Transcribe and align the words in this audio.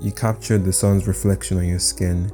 You 0.00 0.10
captured 0.10 0.64
the 0.64 0.72
sun's 0.72 1.06
reflection 1.06 1.56
on 1.56 1.66
your 1.66 1.78
skin, 1.78 2.30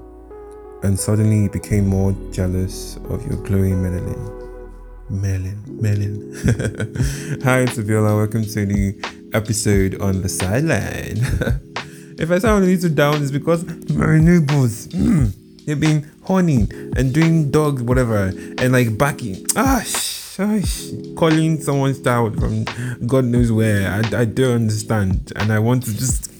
and 0.82 0.98
suddenly 0.98 1.42
you 1.42 1.50
became 1.50 1.86
more 1.86 2.16
jealous 2.32 2.96
of 3.10 3.24
your 3.26 3.36
glowing 3.42 3.74
melanin. 3.82 4.70
Melanin, 5.10 5.62
melanin. 5.78 7.42
Hi, 7.44 7.60
it's 7.60 7.76
Abiola. 7.76 8.16
Welcome 8.16 8.44
to 8.44 8.64
the 8.64 9.30
episode 9.34 10.00
on 10.00 10.22
the 10.22 10.28
sideline. 10.28 11.18
if 12.18 12.30
I 12.30 12.38
sound 12.38 12.64
a 12.64 12.66
little 12.66 12.88
down, 12.88 13.22
it's 13.22 13.30
because 13.30 13.62
my 13.90 14.18
neighbors, 14.18 14.88
mm, 14.88 15.30
they've 15.66 15.78
been 15.78 16.10
horning 16.22 16.66
and 16.96 17.12
doing 17.12 17.50
dog 17.50 17.82
whatever 17.82 18.32
and 18.56 18.72
like 18.72 18.96
backing. 18.96 19.44
Ah, 19.54 19.82
shush, 19.84 20.92
calling 21.14 21.60
someone's 21.60 22.00
child 22.00 22.40
from 22.40 22.64
God 23.06 23.26
knows 23.26 23.52
where. 23.52 23.90
I, 23.90 24.20
I 24.20 24.24
don't 24.24 24.62
understand, 24.62 25.34
and 25.36 25.52
I 25.52 25.58
want 25.58 25.82
to 25.84 25.94
just. 25.94 26.30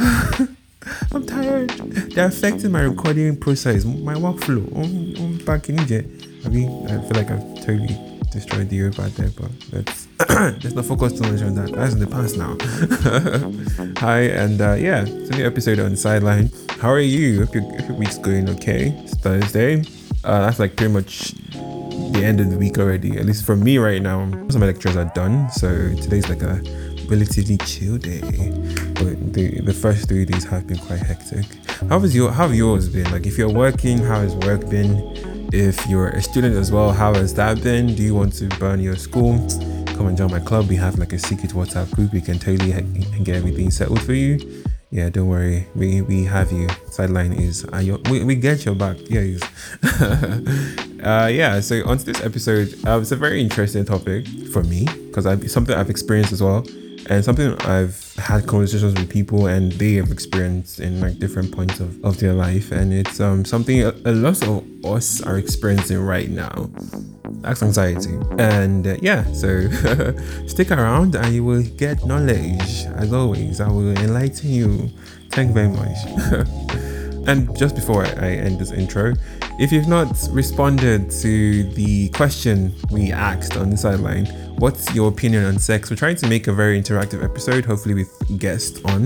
I'm 1.12 1.26
tired. 1.26 1.70
They're 2.14 2.26
affecting 2.26 2.72
my 2.72 2.82
recording 2.82 3.36
process, 3.38 3.84
my 3.84 4.14
workflow. 4.14 4.64
I'm, 4.74 5.22
I'm 5.22 5.44
back 5.44 5.68
in 5.68 5.78
it. 5.78 6.06
I 6.44 6.48
mean, 6.48 6.86
I 6.86 7.00
feel 7.02 7.22
like 7.22 7.30
I've 7.30 7.44
totally 7.56 7.98
destroyed 8.32 8.70
the 8.70 8.78
earbud 8.78 9.14
there, 9.16 9.30
but 9.36 9.50
let's 9.72 10.08
let's 10.64 10.74
not 10.74 10.86
focus 10.86 11.20
too 11.20 11.30
much 11.30 11.42
on 11.42 11.54
that. 11.56 11.72
That's 11.72 11.92
in 11.92 11.98
the 11.98 12.06
past 12.06 12.38
now. 12.38 12.56
Hi, 14.00 14.20
and 14.20 14.60
uh, 14.60 14.74
yeah, 14.74 15.04
it's 15.06 15.30
a 15.30 15.36
new 15.36 15.46
episode 15.46 15.80
on 15.80 15.90
the 15.90 15.96
Sideline. 15.98 16.50
How 16.78 16.90
are 16.90 17.00
you? 17.00 17.44
Hope 17.44 17.54
your, 17.54 17.64
your 17.82 17.92
week's 17.94 18.16
going 18.16 18.48
okay. 18.50 18.94
It's 19.04 19.14
Thursday. 19.16 19.82
Uh, 20.24 20.40
that's 20.40 20.58
like 20.58 20.76
pretty 20.76 20.92
much 20.94 21.32
the 22.12 22.22
end 22.24 22.40
of 22.40 22.50
the 22.50 22.56
week 22.56 22.78
already. 22.78 23.18
At 23.18 23.26
least 23.26 23.44
for 23.44 23.56
me 23.56 23.76
right 23.76 24.00
now, 24.00 24.24
most 24.24 24.54
of 24.54 24.60
my 24.60 24.66
lectures 24.66 24.96
are 24.96 25.10
done, 25.14 25.50
so 25.50 25.68
today's 25.96 26.28
like 26.30 26.42
a 26.42 26.62
relatively 27.06 27.58
chill 27.58 27.98
day. 27.98 28.20
But 29.00 29.32
the 29.32 29.62
the 29.62 29.72
first 29.72 30.08
three 30.08 30.26
days 30.26 30.44
have 30.44 30.66
been 30.66 30.76
quite 30.76 31.00
hectic. 31.00 31.46
How 31.88 31.98
has 32.00 32.14
your 32.14 32.30
how 32.30 32.48
have 32.48 32.54
yours 32.54 32.86
been? 32.86 33.10
Like 33.10 33.26
if 33.26 33.38
you're 33.38 33.48
working, 33.52 33.96
how 33.96 34.20
has 34.20 34.34
work 34.36 34.68
been? 34.68 34.92
If 35.54 35.86
you're 35.86 36.08
a 36.08 36.22
student 36.22 36.54
as 36.54 36.70
well, 36.70 36.92
how 36.92 37.14
has 37.14 37.32
that 37.34 37.62
been? 37.62 37.94
Do 37.94 38.02
you 38.02 38.14
want 38.14 38.34
to 38.34 38.46
burn 38.60 38.78
your 38.78 38.96
school? 38.96 39.38
Come 39.96 40.08
and 40.08 40.18
join 40.18 40.30
my 40.30 40.38
club. 40.38 40.68
We 40.68 40.76
have 40.76 40.98
like 40.98 41.14
a 41.14 41.18
secret 41.18 41.52
WhatsApp 41.52 41.90
group. 41.92 42.12
We 42.12 42.20
can 42.20 42.38
totally 42.38 42.72
get 43.24 43.36
everything 43.36 43.70
settled 43.70 44.02
for 44.02 44.12
you. 44.12 44.38
Yeah, 44.90 45.08
don't 45.08 45.28
worry. 45.28 45.66
We 45.74 46.02
we 46.02 46.24
have 46.24 46.52
you. 46.52 46.68
Sideline 46.90 47.32
is 47.32 47.64
uh, 47.64 47.96
we, 48.10 48.22
we 48.22 48.34
get 48.34 48.66
your 48.66 48.74
back. 48.74 48.98
Yeah. 49.08 49.38
uh, 51.02 51.28
yeah. 51.28 51.60
So 51.60 51.82
on 51.86 51.96
to 51.96 52.04
this 52.04 52.20
episode, 52.22 52.74
uh, 52.86 53.00
it's 53.00 53.12
a 53.12 53.16
very 53.16 53.40
interesting 53.40 53.86
topic 53.86 54.26
for 54.52 54.62
me 54.62 54.84
because 55.06 55.24
I've 55.24 55.50
something 55.50 55.74
I've 55.74 55.88
experienced 55.88 56.32
as 56.32 56.42
well 56.42 56.66
and 57.08 57.24
something 57.24 57.54
I've 57.62 58.14
had 58.16 58.46
conversations 58.46 58.94
with 58.94 59.08
people 59.08 59.46
and 59.46 59.72
they 59.72 59.94
have 59.94 60.10
experienced 60.10 60.80
in 60.80 61.00
like 61.00 61.18
different 61.18 61.52
points 61.52 61.80
of, 61.80 62.02
of 62.04 62.18
their 62.18 62.32
life 62.32 62.72
and 62.72 62.92
it's 62.92 63.20
um 63.20 63.44
something 63.44 63.82
a, 63.82 63.90
a 64.04 64.12
lot 64.12 64.42
of 64.46 64.64
us 64.84 65.22
are 65.22 65.38
experiencing 65.38 66.00
right 66.00 66.30
now. 66.30 66.70
That's 67.42 67.62
anxiety. 67.62 68.18
And 68.38 68.86
uh, 68.86 68.96
yeah 69.00 69.24
so 69.32 69.68
stick 70.46 70.70
around 70.70 71.14
and 71.14 71.34
you 71.34 71.44
will 71.44 71.62
get 71.62 72.04
knowledge. 72.04 72.86
As 72.96 73.12
always 73.12 73.60
i 73.60 73.68
will 73.68 73.96
enlighten 73.98 74.50
you. 74.50 74.90
Thank 75.30 75.48
you 75.48 75.54
very 75.54 75.68
much. 75.68 76.46
And 77.26 77.54
just 77.56 77.74
before 77.74 78.04
I 78.06 78.32
end 78.32 78.58
this 78.58 78.72
intro 78.72 79.14
if 79.60 79.70
you've 79.70 79.88
not 79.88 80.08
responded 80.30 81.10
to 81.10 81.64
the 81.74 82.08
question 82.08 82.74
we 82.90 83.12
asked 83.12 83.58
on 83.58 83.68
the 83.68 83.76
sideline 83.76 84.24
what's 84.56 84.94
your 84.94 85.08
opinion 85.08 85.44
on 85.44 85.58
sex? 85.58 85.90
We're 85.90 85.96
trying 85.96 86.16
to 86.16 86.28
make 86.28 86.46
a 86.46 86.52
very 86.52 86.80
interactive 86.80 87.22
episode, 87.22 87.64
hopefully 87.64 87.94
with 87.94 88.38
guests 88.38 88.80
on 88.84 89.04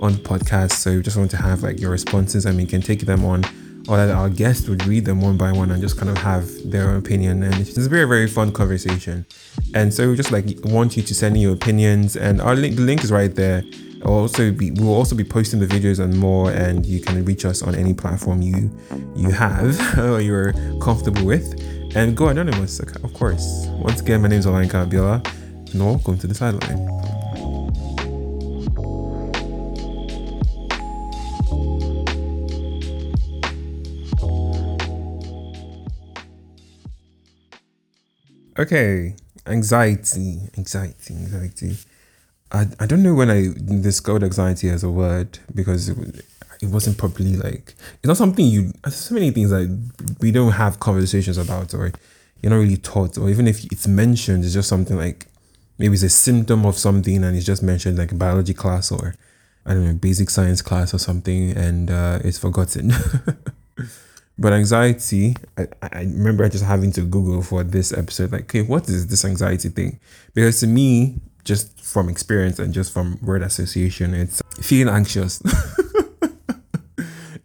on 0.00 0.14
podcast. 0.14 0.72
So 0.72 0.96
we 0.96 1.02
just 1.02 1.16
want 1.16 1.30
to 1.32 1.36
have 1.36 1.62
like 1.62 1.80
your 1.80 1.90
responses 1.90 2.46
and 2.46 2.56
we 2.56 2.66
can 2.66 2.80
take 2.80 3.00
them 3.00 3.24
on 3.24 3.44
or 3.88 3.96
that 3.96 4.10
our 4.10 4.28
guests 4.28 4.68
would 4.68 4.84
read 4.86 5.04
them 5.04 5.20
one 5.20 5.36
by 5.36 5.50
one 5.52 5.70
and 5.70 5.80
just 5.80 5.96
kind 5.96 6.08
of 6.08 6.18
have 6.18 6.48
their 6.70 6.96
opinion. 6.96 7.42
And 7.42 7.54
it's 7.54 7.76
a 7.76 7.88
very, 7.88 8.06
very 8.06 8.28
fun 8.28 8.52
conversation. 8.52 9.26
And 9.74 9.92
so 9.92 10.10
we 10.10 10.16
just 10.16 10.32
like 10.32 10.46
want 10.64 10.96
you 10.96 11.02
to 11.02 11.14
send 11.14 11.36
in 11.36 11.42
your 11.42 11.54
opinions 11.54 12.16
and 12.16 12.40
our 12.40 12.54
link 12.54 12.76
the 12.76 12.82
link 12.82 13.02
is 13.02 13.10
right 13.10 13.34
there. 13.34 13.64
I'll 14.06 14.12
also 14.12 14.52
be 14.52 14.70
we'll 14.70 14.94
also 14.94 15.16
be 15.16 15.24
posting 15.24 15.58
the 15.58 15.66
videos 15.66 15.98
and 15.98 16.16
more 16.16 16.52
and 16.52 16.86
you 16.86 17.00
can 17.00 17.24
reach 17.24 17.44
us 17.44 17.60
on 17.60 17.74
any 17.74 17.92
platform 17.92 18.40
you 18.40 18.70
you 19.16 19.30
have 19.30 19.98
or 19.98 20.20
you're 20.20 20.52
comfortable 20.80 21.24
with 21.24 21.60
and 21.96 22.14
go 22.14 22.28
anonymous, 22.28 22.78
of 22.78 23.14
course. 23.14 23.66
Once 23.70 24.02
again, 24.02 24.20
my 24.20 24.28
name 24.28 24.38
is 24.38 24.46
Olanka 24.46 24.86
Abiola, 24.86 25.26
and 25.72 25.84
welcome 25.84 26.18
to 26.18 26.26
the 26.26 26.34
sideline. 26.34 26.86
Okay, 38.58 39.16
anxiety, 39.46 40.38
anxiety, 40.58 41.14
anxiety. 41.14 41.76
I, 42.52 42.66
I 42.78 42.86
don't 42.86 43.02
know 43.02 43.14
when 43.14 43.30
I 43.30 43.48
discovered 43.80 44.22
anxiety 44.22 44.68
as 44.68 44.84
a 44.84 44.90
word 44.90 45.38
because 45.54 45.88
it, 45.88 46.24
it 46.62 46.68
wasn't 46.68 46.96
properly 46.96 47.36
like 47.36 47.74
it's 47.94 48.06
not 48.06 48.16
something 48.16 48.46
you 48.46 48.72
so 48.88 49.14
many 49.14 49.30
things 49.30 49.50
that 49.50 50.16
we 50.20 50.30
don't 50.30 50.52
have 50.52 50.80
conversations 50.80 51.38
about 51.38 51.74
or 51.74 51.92
you're 52.40 52.50
not 52.50 52.56
really 52.56 52.76
taught 52.76 53.18
or 53.18 53.28
even 53.28 53.46
if 53.48 53.64
it's 53.66 53.86
mentioned 53.86 54.44
it's 54.44 54.54
just 54.54 54.68
something 54.68 54.96
like 54.96 55.26
maybe 55.78 55.94
it's 55.94 56.02
a 56.02 56.08
symptom 56.08 56.64
of 56.64 56.78
something 56.78 57.22
and 57.24 57.36
it's 57.36 57.46
just 57.46 57.62
mentioned 57.62 57.98
like 57.98 58.16
biology 58.16 58.54
class 58.54 58.90
or 58.90 59.14
I 59.64 59.74
don't 59.74 59.84
know 59.84 59.94
basic 59.94 60.30
science 60.30 60.62
class 60.62 60.94
or 60.94 60.98
something 60.98 61.50
and 61.50 61.90
uh, 61.90 62.20
it's 62.22 62.38
forgotten. 62.38 62.92
But 64.38 64.52
anxiety 64.52 65.34
I, 65.56 65.66
I 65.80 66.00
remember 66.00 66.44
I 66.44 66.50
just 66.50 66.64
having 66.64 66.92
to 66.92 67.00
google 67.00 67.42
for 67.42 67.64
this 67.64 67.92
episode 67.92 68.32
like 68.32 68.42
okay 68.42 68.62
what 68.62 68.88
is 68.88 69.06
this 69.06 69.24
anxiety 69.24 69.70
thing? 69.70 69.98
Because 70.34 70.60
to 70.60 70.66
me 70.66 71.20
just 71.46 71.80
from 71.80 72.08
experience 72.08 72.58
and 72.58 72.74
just 72.74 72.92
from 72.92 73.18
word 73.22 73.42
association 73.42 74.12
it's 74.12 74.42
feeling 74.60 74.92
anxious 74.92 75.40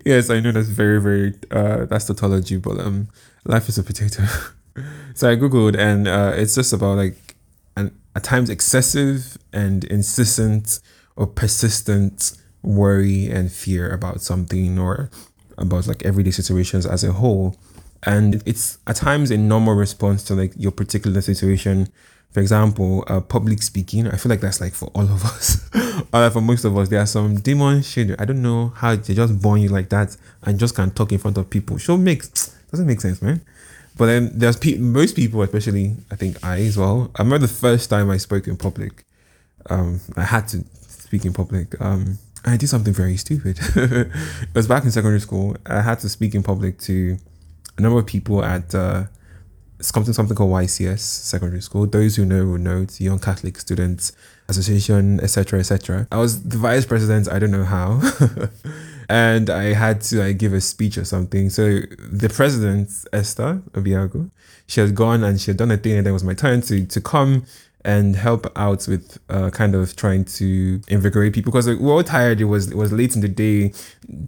yes, 0.06 0.30
I 0.30 0.40
know 0.40 0.52
that's 0.52 0.68
very, 0.68 1.02
very 1.02 1.34
uh 1.52 1.86
that's 1.86 2.06
tautology, 2.06 2.58
but 2.58 2.80
um 2.80 3.08
life 3.46 3.70
is 3.70 3.78
a 3.78 3.84
potato. 3.84 4.24
so 5.14 5.30
I 5.30 5.36
googled 5.36 5.78
and 5.78 6.08
uh 6.08 6.34
it's 6.36 6.56
just 6.56 6.74
about 6.74 6.98
like 6.98 7.36
an 7.78 7.96
at 8.16 8.24
times 8.24 8.50
excessive 8.50 9.38
and 9.54 9.84
insistent 9.86 10.80
or 11.16 11.28
persistent 11.28 12.34
worry 12.64 13.30
and 13.30 13.52
fear 13.52 13.90
about 13.92 14.22
something 14.22 14.80
or 14.80 15.10
about 15.58 15.88
like 15.88 16.04
everyday 16.04 16.32
situations 16.32 16.86
as 16.86 17.04
a 17.04 17.14
whole. 17.14 17.56
And 18.04 18.42
it's 18.48 18.80
at 18.88 18.96
times 18.96 19.30
a 19.30 19.38
normal 19.38 19.76
response 19.76 20.24
to 20.26 20.34
like 20.34 20.54
your 20.56 20.72
particular 20.72 21.22
situation 21.22 21.90
for 22.32 22.40
example, 22.40 23.04
uh, 23.08 23.20
public 23.20 23.62
speaking, 23.62 24.08
I 24.08 24.16
feel 24.16 24.30
like 24.30 24.40
that's 24.40 24.62
like 24.62 24.74
for 24.74 24.90
all 24.96 25.04
of 25.04 25.26
us, 25.26 25.70
or 26.14 26.30
for 26.30 26.42
most 26.42 26.64
of 26.64 26.78
us. 26.78 26.88
There 26.88 27.02
are 27.02 27.06
some 27.06 27.36
demon 27.36 27.82
shit. 27.82 28.20
I 28.20 28.26
don't 28.26 28.42
know 28.42 28.70
how 28.70 28.96
they 28.96 29.14
just 29.14 29.42
born 29.42 29.62
you 29.62 29.70
like 29.70 29.90
that 29.90 30.16
and 30.44 30.58
just 30.58 30.76
can 30.76 30.92
talk 30.92 31.12
in 31.12 31.18
front 31.18 31.38
of 31.38 31.50
people. 31.50 31.78
Show 31.78 31.98
makes 31.98 32.56
doesn't 32.72 32.88
make 32.88 33.02
sense, 33.02 33.22
man. 33.22 33.42
But 33.98 34.06
then 34.06 34.32
there's 34.34 34.56
pe- 34.56 34.78
most 34.78 35.18
people, 35.18 35.42
especially 35.42 35.96
I 36.10 36.16
think 36.16 36.44
I 36.44 36.62
as 36.62 36.78
well. 36.78 37.12
I 37.16 37.24
remember 37.24 37.48
the 37.48 37.54
first 37.54 37.90
time 37.90 38.10
I 38.10 38.18
spoke 38.18 38.48
in 38.48 38.56
public. 38.56 39.04
Um, 39.70 40.00
I 40.16 40.24
had 40.24 40.48
to 40.50 40.64
speak 40.88 41.26
in 41.26 41.34
public. 41.34 41.80
Um, 41.82 42.18
I 42.46 42.56
did 42.56 42.70
something 42.70 42.94
very 42.94 43.18
stupid. 43.18 43.60
it 43.76 44.10
was 44.56 44.68
back 44.68 44.86
in 44.86 44.92
secondary 44.92 45.20
school. 45.20 45.58
I 45.66 45.82
had 45.82 46.00
to 46.00 46.10
speak 46.10 46.34
in 46.34 46.44
public 46.44 46.80
to 46.80 47.18
a 47.78 47.82
number 47.82 48.00
of 48.00 48.06
people 48.06 48.42
at. 48.42 48.74
Uh, 48.74 49.04
something 49.82 50.14
something 50.14 50.36
called 50.36 50.52
YCS 50.52 51.00
secondary 51.00 51.62
school. 51.62 51.86
Those 51.86 52.16
who 52.16 52.26
know 52.26 52.46
will 52.46 52.58
know 52.58 52.82
it's 52.82 53.02
Young 53.02 53.20
Catholic 53.20 53.60
Students 53.60 54.14
Association, 54.48 55.20
etc., 55.22 55.60
etc. 55.60 56.08
I 56.12 56.18
was 56.18 56.44
the 56.44 56.58
vice 56.58 56.86
president. 56.86 57.30
I 57.30 57.40
don't 57.40 57.52
know 57.52 57.64
how, 57.64 58.02
and 59.10 59.50
I 59.50 59.74
had 59.74 60.02
to 60.02 60.20
like 60.20 60.38
give 60.38 60.54
a 60.54 60.62
speech 60.62 60.98
or 60.98 61.06
something. 61.06 61.50
So 61.50 61.82
the 62.12 62.30
president 62.30 62.90
Esther 63.14 63.62
Obiago, 63.72 64.30
she 64.68 64.82
had 64.82 64.96
gone 64.96 65.24
and 65.24 65.40
she 65.40 65.52
had 65.52 65.58
done 65.58 65.72
a 65.72 65.78
thing, 65.78 65.94
and 65.98 66.06
then 66.06 66.12
it 66.12 66.14
was 66.14 66.24
my 66.24 66.34
turn 66.34 66.62
to 66.62 66.86
to 66.86 67.02
come 67.02 67.46
and 67.84 68.16
help 68.16 68.46
out 68.56 68.88
with 68.88 69.18
uh, 69.30 69.50
kind 69.50 69.74
of 69.74 69.96
trying 69.96 70.24
to 70.24 70.80
invigorate 70.88 71.34
people 71.34 71.52
because 71.52 71.68
like, 71.68 71.80
we 71.80 71.88
are 71.88 71.94
all 71.94 72.04
tired. 72.04 72.40
It 72.40 72.46
was 72.46 72.72
it 72.72 72.78
was 72.78 72.92
late 72.92 73.16
in 73.16 73.22
the 73.22 73.28
day. 73.28 73.74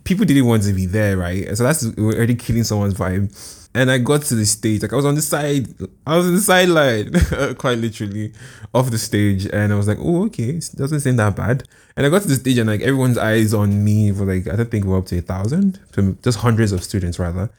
People 0.06 0.26
didn't 0.26 0.46
want 0.46 0.64
to 0.64 0.74
be 0.74 0.86
there, 0.86 1.18
right? 1.18 1.56
So 1.56 1.64
that's 1.64 1.86
already 1.98 2.36
killing 2.36 2.64
someone's 2.64 2.96
vibe 2.96 3.32
and 3.76 3.90
I 3.90 3.98
got 3.98 4.22
to 4.24 4.36
the 4.36 4.46
stage. 4.46 4.82
Like 4.82 4.94
I 4.94 4.96
was 4.96 5.06
on 5.06 5.16
the 5.16 5.22
side, 5.22 5.68
I 6.06 6.18
was 6.18 6.28
on 6.28 6.36
the 6.36 6.42
sideline, 6.42 7.56
quite 7.58 7.78
literally, 7.78 8.34
off 8.74 8.92
the 8.92 8.98
stage, 8.98 9.46
and 9.48 9.74
I 9.74 9.76
was 9.76 9.88
like, 9.88 9.98
"Oh, 10.00 10.26
okay, 10.26 10.50
it 10.50 10.70
doesn't 10.76 11.02
seem 11.02 11.16
that 11.18 11.36
bad." 11.36 11.64
And 11.96 12.06
I 12.06 12.10
got 12.10 12.24
to 12.24 12.28
the 12.28 12.36
stage, 12.36 12.58
and 12.58 12.70
like 12.70 12.82
everyone's 12.82 13.18
eyes 13.18 13.54
on 13.54 13.84
me 13.84 14.12
for 14.12 14.26
like 14.26 14.48
I 14.48 14.56
don't 14.56 14.70
think 14.70 14.86
we're 14.86 14.98
up 14.98 15.08
to 15.08 15.18
a 15.18 15.22
thousand, 15.22 15.80
just 16.24 16.40
hundreds 16.40 16.72
of 16.72 16.84
students 16.84 17.20
rather, 17.20 17.50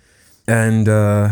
and 0.47 0.89
uh 0.89 1.31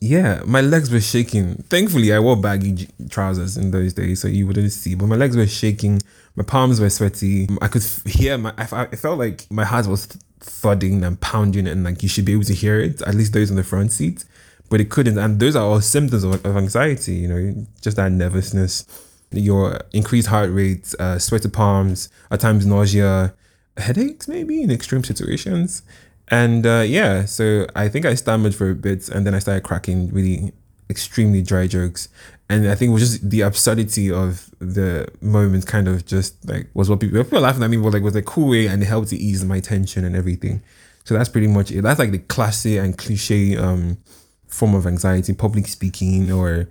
yeah, 0.00 0.42
my 0.46 0.60
legs 0.60 0.90
were 0.90 1.00
shaking. 1.00 1.56
Thankfully, 1.68 2.12
I 2.12 2.20
wore 2.20 2.36
baggy 2.36 2.88
trousers 3.10 3.56
in 3.56 3.72
those 3.72 3.92
days, 3.94 4.20
so 4.20 4.28
you 4.28 4.46
wouldn't 4.46 4.70
see, 4.72 4.94
but 4.94 5.06
my 5.06 5.16
legs 5.16 5.36
were 5.36 5.46
shaking. 5.46 6.00
My 6.36 6.44
palms 6.44 6.80
were 6.80 6.90
sweaty. 6.90 7.48
I 7.60 7.66
could 7.66 7.82
hear 8.06 8.38
my. 8.38 8.54
I 8.56 8.66
felt 8.66 9.18
like 9.18 9.50
my 9.50 9.64
heart 9.64 9.86
was 9.88 10.06
thudding 10.40 11.04
and 11.04 11.20
pounding, 11.20 11.66
and 11.66 11.84
like 11.84 12.02
you 12.02 12.08
should 12.08 12.24
be 12.24 12.32
able 12.32 12.44
to 12.44 12.54
hear 12.54 12.80
it. 12.80 13.02
At 13.02 13.14
least 13.14 13.32
those 13.32 13.50
in 13.50 13.56
the 13.56 13.64
front 13.64 13.92
seat, 13.92 14.24
but 14.68 14.80
it 14.80 14.90
couldn't. 14.90 15.18
And 15.18 15.40
those 15.40 15.56
are 15.56 15.64
all 15.64 15.80
symptoms 15.80 16.24
of, 16.24 16.34
of 16.44 16.56
anxiety. 16.56 17.14
You 17.14 17.28
know, 17.28 17.66
just 17.80 17.96
that 17.96 18.12
nervousness, 18.12 18.86
your 19.32 19.80
increased 19.92 20.28
heart 20.28 20.50
rate, 20.50 20.94
uh, 20.98 21.18
sweaty 21.18 21.48
palms, 21.48 22.08
at 22.30 22.40
times 22.40 22.66
nausea, 22.66 23.34
headaches, 23.76 24.28
maybe 24.28 24.62
in 24.62 24.70
extreme 24.70 25.04
situations. 25.04 25.82
And 26.28 26.66
uh, 26.66 26.84
yeah, 26.86 27.24
so 27.24 27.66
I 27.74 27.88
think 27.88 28.04
I 28.04 28.14
stammered 28.14 28.54
for 28.54 28.70
a 28.70 28.74
bit, 28.74 29.08
and 29.08 29.26
then 29.26 29.34
I 29.34 29.38
started 29.38 29.64
cracking 29.64 30.10
really 30.10 30.52
extremely 30.90 31.42
dry 31.42 31.66
jokes 31.66 32.08
and 32.50 32.66
I 32.68 32.74
think 32.74 32.90
it 32.90 32.92
was 32.92 33.10
just 33.10 33.28
the 33.28 33.42
absurdity 33.42 34.10
of 34.10 34.50
the 34.58 35.08
moment 35.20 35.66
kind 35.66 35.86
of 35.86 36.06
just 36.06 36.48
like 36.48 36.68
was 36.74 36.88
what 36.88 37.00
people, 37.00 37.22
people 37.22 37.38
were 37.38 37.42
laughing 37.42 37.62
at 37.62 37.70
me 37.70 37.76
but 37.76 37.92
like 37.92 38.02
was 38.02 38.16
a 38.16 38.22
cool 38.22 38.48
way 38.48 38.66
and 38.66 38.82
it 38.82 38.86
helped 38.86 39.08
to 39.08 39.16
ease 39.16 39.44
my 39.44 39.60
tension 39.60 40.04
and 40.04 40.16
everything. 40.16 40.62
So 41.04 41.14
that's 41.14 41.28
pretty 41.28 41.46
much 41.46 41.70
it. 41.70 41.82
That's 41.82 41.98
like 41.98 42.10
the 42.10 42.18
classic 42.18 42.78
and 42.78 42.96
cliche 42.96 43.56
um 43.56 43.98
form 44.46 44.74
of 44.74 44.86
anxiety, 44.86 45.34
public 45.34 45.68
speaking 45.68 46.32
or 46.32 46.68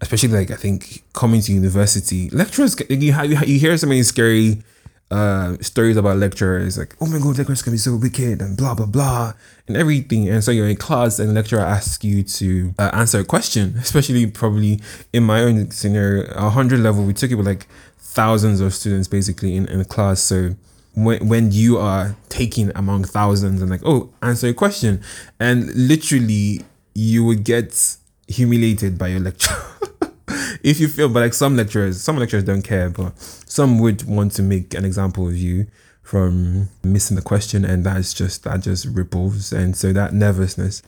especially 0.00 0.30
like 0.30 0.50
I 0.50 0.56
think 0.56 1.04
coming 1.12 1.40
to 1.42 1.52
university. 1.52 2.30
Lecturers 2.30 2.76
you 2.88 3.12
you 3.12 3.58
hear 3.58 3.76
so 3.76 3.86
many 3.86 4.02
scary 4.02 4.62
uh, 5.10 5.56
stories 5.60 5.96
about 5.96 6.18
lecturers 6.18 6.76
like, 6.76 6.94
oh 7.00 7.06
my 7.06 7.18
god, 7.18 7.38
lecturers 7.38 7.62
can 7.62 7.72
be 7.72 7.78
so 7.78 7.96
wicked 7.96 8.42
and 8.42 8.56
blah 8.56 8.74
blah 8.74 8.86
blah 8.86 9.32
and 9.66 9.76
everything. 9.76 10.28
And 10.28 10.42
so 10.44 10.50
you're 10.50 10.68
in 10.68 10.76
class 10.76 11.18
and 11.18 11.30
the 11.30 11.34
lecturer 11.34 11.60
asks 11.60 12.04
you 12.04 12.22
to 12.22 12.74
uh, 12.78 12.90
answer 12.92 13.20
a 13.20 13.24
question, 13.24 13.74
especially 13.78 14.26
probably 14.26 14.80
in 15.12 15.22
my 15.24 15.40
own 15.42 15.70
scenario, 15.70 16.24
a 16.32 16.50
hundred 16.50 16.80
level, 16.80 17.04
we 17.04 17.14
took 17.14 17.30
it 17.30 17.36
with 17.36 17.46
like 17.46 17.66
thousands 17.98 18.60
of 18.60 18.74
students 18.74 19.08
basically 19.08 19.56
in, 19.56 19.66
in 19.66 19.84
class. 19.84 20.20
So 20.20 20.56
when, 20.94 21.28
when 21.28 21.52
you 21.52 21.78
are 21.78 22.16
taking 22.28 22.72
among 22.74 23.04
thousands 23.04 23.62
and 23.62 23.70
like, 23.70 23.82
oh, 23.84 24.10
answer 24.22 24.48
a 24.48 24.54
question, 24.54 25.00
and 25.38 25.72
literally 25.74 26.64
you 26.94 27.24
would 27.24 27.44
get 27.44 27.96
humiliated 28.26 28.98
by 28.98 29.08
your 29.08 29.20
lecturer. 29.20 29.56
if 30.62 30.80
you 30.80 30.88
feel, 30.88 31.08
but 31.08 31.20
like 31.20 31.34
some 31.34 31.56
lecturers, 31.56 32.02
some 32.02 32.16
lecturers 32.16 32.44
don't 32.44 32.62
care, 32.62 32.90
but 32.90 33.18
some 33.18 33.78
would 33.78 34.04
want 34.04 34.32
to 34.32 34.42
make 34.42 34.74
an 34.74 34.84
example 34.84 35.26
of 35.26 35.36
you 35.36 35.66
from 36.02 36.68
missing 36.82 37.16
the 37.16 37.22
question, 37.22 37.64
and 37.64 37.84
that's 37.84 38.14
just 38.14 38.44
that 38.44 38.60
just 38.60 38.86
ripples, 38.86 39.52
and 39.52 39.76
so 39.76 39.92
that 39.92 40.14
nervousness 40.14 40.82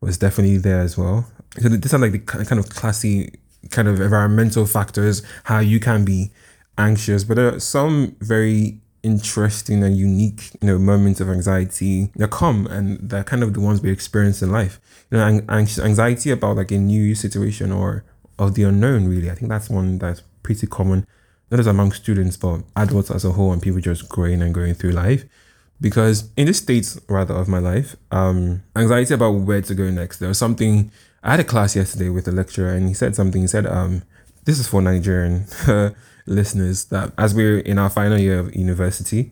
was 0.00 0.16
definitely 0.18 0.58
there 0.58 0.80
as 0.80 0.96
well. 0.96 1.26
So 1.58 1.68
these 1.68 1.92
are 1.92 1.98
like 1.98 2.12
the 2.12 2.18
kind 2.18 2.58
of 2.58 2.68
classy 2.70 3.32
kind 3.70 3.88
of 3.88 4.00
environmental 4.00 4.64
factors 4.64 5.22
how 5.44 5.58
you 5.58 5.80
can 5.80 6.04
be 6.04 6.30
anxious, 6.78 7.24
but 7.24 7.34
there 7.34 7.54
are 7.54 7.60
some 7.60 8.16
very 8.20 8.80
interesting 9.02 9.82
and 9.82 9.96
unique 9.96 10.50
you 10.60 10.68
know 10.68 10.78
moments 10.78 11.20
of 11.20 11.30
anxiety 11.30 12.10
that 12.16 12.30
come 12.30 12.66
and 12.66 12.98
they're 13.00 13.24
kind 13.24 13.42
of 13.42 13.54
the 13.54 13.60
ones 13.60 13.80
we 13.80 13.90
experience 13.90 14.42
in 14.42 14.52
life 14.52 14.78
you 15.10 15.16
know 15.16 15.40
anxiety 15.48 16.30
about 16.30 16.56
like 16.56 16.70
a 16.70 16.76
new 16.76 17.14
situation 17.14 17.72
or 17.72 18.04
of 18.40 18.54
the 18.54 18.64
unknown, 18.64 19.06
really. 19.06 19.30
I 19.30 19.34
think 19.34 19.50
that's 19.50 19.70
one 19.70 19.98
that's 19.98 20.22
pretty 20.42 20.66
common, 20.66 21.06
not 21.50 21.58
just 21.58 21.68
among 21.68 21.92
students, 21.92 22.36
but 22.36 22.62
adults 22.74 23.10
as 23.10 23.24
a 23.24 23.32
whole 23.32 23.52
and 23.52 23.62
people 23.62 23.80
just 23.80 24.08
growing 24.08 24.42
and 24.42 24.54
going 24.54 24.74
through 24.74 24.92
life. 24.92 25.24
Because 25.80 26.30
in 26.36 26.46
this 26.46 26.58
state, 26.58 26.96
rather, 27.08 27.34
of 27.34 27.48
my 27.48 27.58
life, 27.58 27.96
um, 28.10 28.62
anxiety 28.74 29.14
about 29.14 29.30
where 29.30 29.62
to 29.62 29.74
go 29.74 29.90
next. 29.90 30.18
There 30.18 30.28
was 30.28 30.38
something, 30.38 30.90
I 31.22 31.30
had 31.32 31.40
a 31.40 31.44
class 31.44 31.76
yesterday 31.76 32.08
with 32.08 32.26
a 32.28 32.32
lecturer 32.32 32.72
and 32.74 32.88
he 32.88 32.94
said 32.94 33.14
something. 33.14 33.42
He 33.42 33.46
said, 33.46 33.66
um, 33.66 34.02
this 34.44 34.58
is 34.58 34.66
for 34.66 34.82
Nigerian 34.82 35.46
listeners, 36.26 36.86
that 36.86 37.12
as 37.16 37.34
we're 37.34 37.60
in 37.60 37.78
our 37.78 37.90
final 37.90 38.18
year 38.18 38.38
of 38.38 38.54
university, 38.54 39.30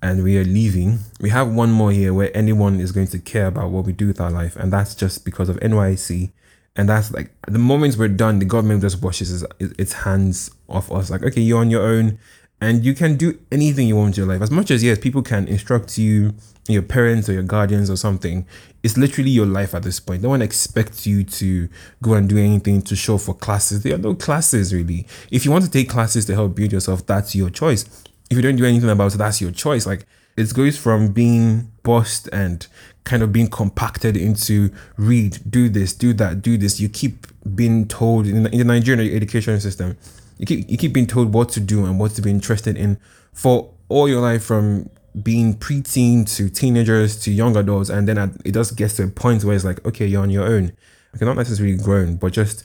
and 0.00 0.22
we 0.22 0.38
are 0.38 0.44
leaving, 0.44 1.00
we 1.20 1.30
have 1.30 1.52
one 1.52 1.72
more 1.72 1.90
year 1.90 2.14
where 2.14 2.30
anyone 2.36 2.80
is 2.80 2.92
going 2.92 3.08
to 3.08 3.18
care 3.18 3.46
about 3.46 3.70
what 3.70 3.84
we 3.84 3.92
do 3.92 4.06
with 4.06 4.20
our 4.20 4.30
life. 4.30 4.54
And 4.54 4.72
that's 4.72 4.94
just 4.94 5.24
because 5.24 5.48
of 5.48 5.56
NYSC 5.56 6.30
and 6.78 6.88
that's 6.88 7.10
like 7.10 7.32
the 7.48 7.58
moment 7.58 7.96
we're 7.98 8.06
done, 8.06 8.38
the 8.38 8.44
government 8.44 8.82
just 8.82 9.02
washes 9.02 9.42
its, 9.42 9.52
its 9.60 9.92
hands 9.92 10.48
off 10.68 10.92
us. 10.92 11.10
Like, 11.10 11.24
okay, 11.24 11.40
you're 11.40 11.58
on 11.58 11.70
your 11.70 11.82
own 11.82 12.20
and 12.60 12.84
you 12.84 12.94
can 12.94 13.16
do 13.16 13.36
anything 13.50 13.88
you 13.88 13.96
want 13.96 14.16
in 14.16 14.24
your 14.24 14.32
life. 14.32 14.42
As 14.42 14.52
much 14.52 14.70
as, 14.70 14.82
yes, 14.84 14.96
people 14.96 15.22
can 15.22 15.48
instruct 15.48 15.98
you, 15.98 16.34
your 16.68 16.82
parents 16.82 17.28
or 17.28 17.32
your 17.32 17.42
guardians 17.42 17.90
or 17.90 17.96
something, 17.96 18.46
it's 18.84 18.96
literally 18.96 19.30
your 19.30 19.44
life 19.44 19.74
at 19.74 19.82
this 19.82 19.98
point. 19.98 20.22
No 20.22 20.28
one 20.28 20.40
expects 20.40 21.04
you 21.04 21.24
to 21.24 21.68
go 22.00 22.14
and 22.14 22.28
do 22.28 22.38
anything 22.38 22.80
to 22.82 22.94
show 22.94 23.18
for 23.18 23.34
classes. 23.34 23.82
There 23.82 23.96
are 23.96 23.98
no 23.98 24.14
classes 24.14 24.72
really. 24.72 25.04
If 25.32 25.44
you 25.44 25.50
want 25.50 25.64
to 25.64 25.70
take 25.70 25.88
classes 25.88 26.26
to 26.26 26.34
help 26.34 26.54
build 26.54 26.70
yourself, 26.70 27.04
that's 27.04 27.34
your 27.34 27.50
choice. 27.50 28.04
If 28.30 28.36
you 28.36 28.42
don't 28.42 28.56
do 28.56 28.64
anything 28.64 28.90
about 28.90 29.14
it, 29.14 29.18
that's 29.18 29.40
your 29.40 29.50
choice. 29.50 29.84
Like, 29.84 30.06
it 30.38 30.54
goes 30.54 30.78
from 30.78 31.08
being 31.08 31.72
bossed 31.82 32.28
and 32.32 32.66
kind 33.02 33.22
of 33.22 33.32
being 33.32 33.48
compacted 33.48 34.16
into 34.16 34.70
read, 34.96 35.38
do 35.50 35.68
this, 35.68 35.92
do 35.92 36.12
that, 36.12 36.42
do 36.42 36.56
this. 36.56 36.78
You 36.78 36.88
keep 36.88 37.26
being 37.56 37.88
told 37.88 38.26
in 38.26 38.44
the, 38.44 38.50
in 38.52 38.58
the 38.58 38.64
Nigerian 38.64 39.14
education 39.14 39.58
system, 39.60 39.96
you 40.38 40.46
keep 40.46 40.70
you 40.70 40.78
keep 40.78 40.92
being 40.92 41.08
told 41.08 41.34
what 41.34 41.48
to 41.50 41.60
do 41.60 41.84
and 41.84 41.98
what 41.98 42.12
to 42.12 42.22
be 42.22 42.30
interested 42.30 42.76
in 42.76 42.98
for 43.32 43.72
all 43.88 44.08
your 44.08 44.20
life 44.20 44.44
from 44.44 44.88
being 45.22 45.54
preteen 45.54 46.24
to 46.36 46.48
teenagers 46.48 47.18
to 47.22 47.32
young 47.32 47.56
adults, 47.56 47.90
and 47.90 48.06
then 48.06 48.38
it 48.44 48.52
just 48.52 48.76
gets 48.76 48.94
to 48.96 49.04
a 49.04 49.08
point 49.08 49.42
where 49.42 49.56
it's 49.56 49.64
like, 49.64 49.84
okay, 49.84 50.06
you're 50.06 50.22
on 50.22 50.30
your 50.30 50.46
own. 50.46 50.72
Okay, 51.16 51.24
not 51.24 51.36
necessarily 51.36 51.76
grown, 51.76 52.16
but 52.16 52.32
just 52.32 52.62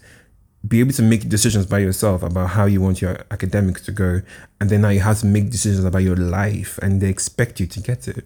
be 0.65 0.79
able 0.79 0.93
to 0.93 1.01
make 1.01 1.27
decisions 1.27 1.65
by 1.65 1.79
yourself 1.79 2.23
about 2.23 2.49
how 2.51 2.65
you 2.65 2.79
want 2.79 3.01
your 3.01 3.17
academics 3.31 3.81
to 3.83 3.91
go, 3.91 4.21
and 4.59 4.69
then 4.69 4.81
now 4.81 4.89
you 4.89 5.01
have 5.01 5.19
to 5.19 5.25
make 5.25 5.49
decisions 5.49 5.83
about 5.83 6.03
your 6.03 6.15
life, 6.15 6.79
and 6.81 7.01
they 7.01 7.09
expect 7.09 7.59
you 7.59 7.67
to 7.67 7.79
get 7.79 8.07
it. 8.07 8.25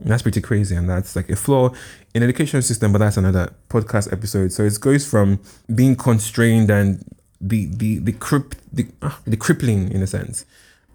And 0.00 0.10
that's 0.10 0.22
pretty 0.22 0.40
crazy, 0.40 0.74
and 0.74 0.88
that's 0.88 1.16
like 1.16 1.28
a 1.28 1.36
flaw 1.36 1.70
in 2.14 2.22
education 2.22 2.62
system. 2.62 2.92
But 2.92 2.98
that's 2.98 3.16
another 3.16 3.52
podcast 3.68 4.12
episode. 4.12 4.52
So 4.52 4.64
it 4.64 4.78
goes 4.80 5.08
from 5.08 5.40
being 5.74 5.96
constrained 5.96 6.70
and 6.70 7.04
the 7.40 7.66
the 7.66 7.98
the 7.98 8.12
crip 8.12 8.54
the, 8.72 8.86
uh, 9.02 9.12
the 9.24 9.36
crippling 9.36 9.90
in 9.92 10.02
a 10.02 10.06
sense 10.06 10.44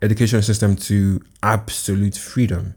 education 0.01 0.41
system 0.41 0.75
to 0.75 1.21
absolute 1.41 2.15
freedom 2.15 2.75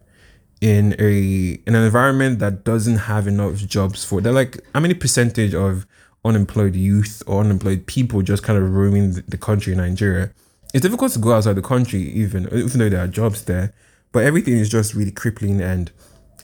in 0.61 0.94
a 0.99 1.58
in 1.67 1.75
an 1.75 1.82
environment 1.82 2.38
that 2.38 2.64
doesn't 2.64 2.97
have 2.97 3.26
enough 3.26 3.56
jobs 3.67 4.05
for 4.05 4.20
they're 4.20 4.32
like 4.32 4.58
how 4.75 4.81
many 4.81 4.94
percentage 4.94 5.55
of 5.55 5.87
unemployed 6.26 6.75
youth 6.75 7.23
or 7.26 7.40
unemployed 7.40 7.87
people 7.87 8.23
just 8.23 8.43
kind 8.43 8.58
of 8.58 8.75
roaming 8.75 9.12
the, 9.12 9.38
country 9.38 9.73
in 9.73 9.78
Nigeria. 9.78 10.31
It's 10.75 10.82
difficult 10.82 11.12
to 11.12 11.19
go 11.19 11.32
outside 11.32 11.55
the 11.55 11.62
country 11.62 12.00
even 12.00 12.49
even 12.52 12.78
though 12.78 12.88
there 12.88 13.05
are 13.05 13.08
jobs 13.08 13.44
there, 13.44 13.73
but 14.12 14.25
everything 14.25 14.55
is 14.55 14.69
just 14.69 14.94
really 14.94 15.12
crippling 15.12 15.61
and 15.61 15.90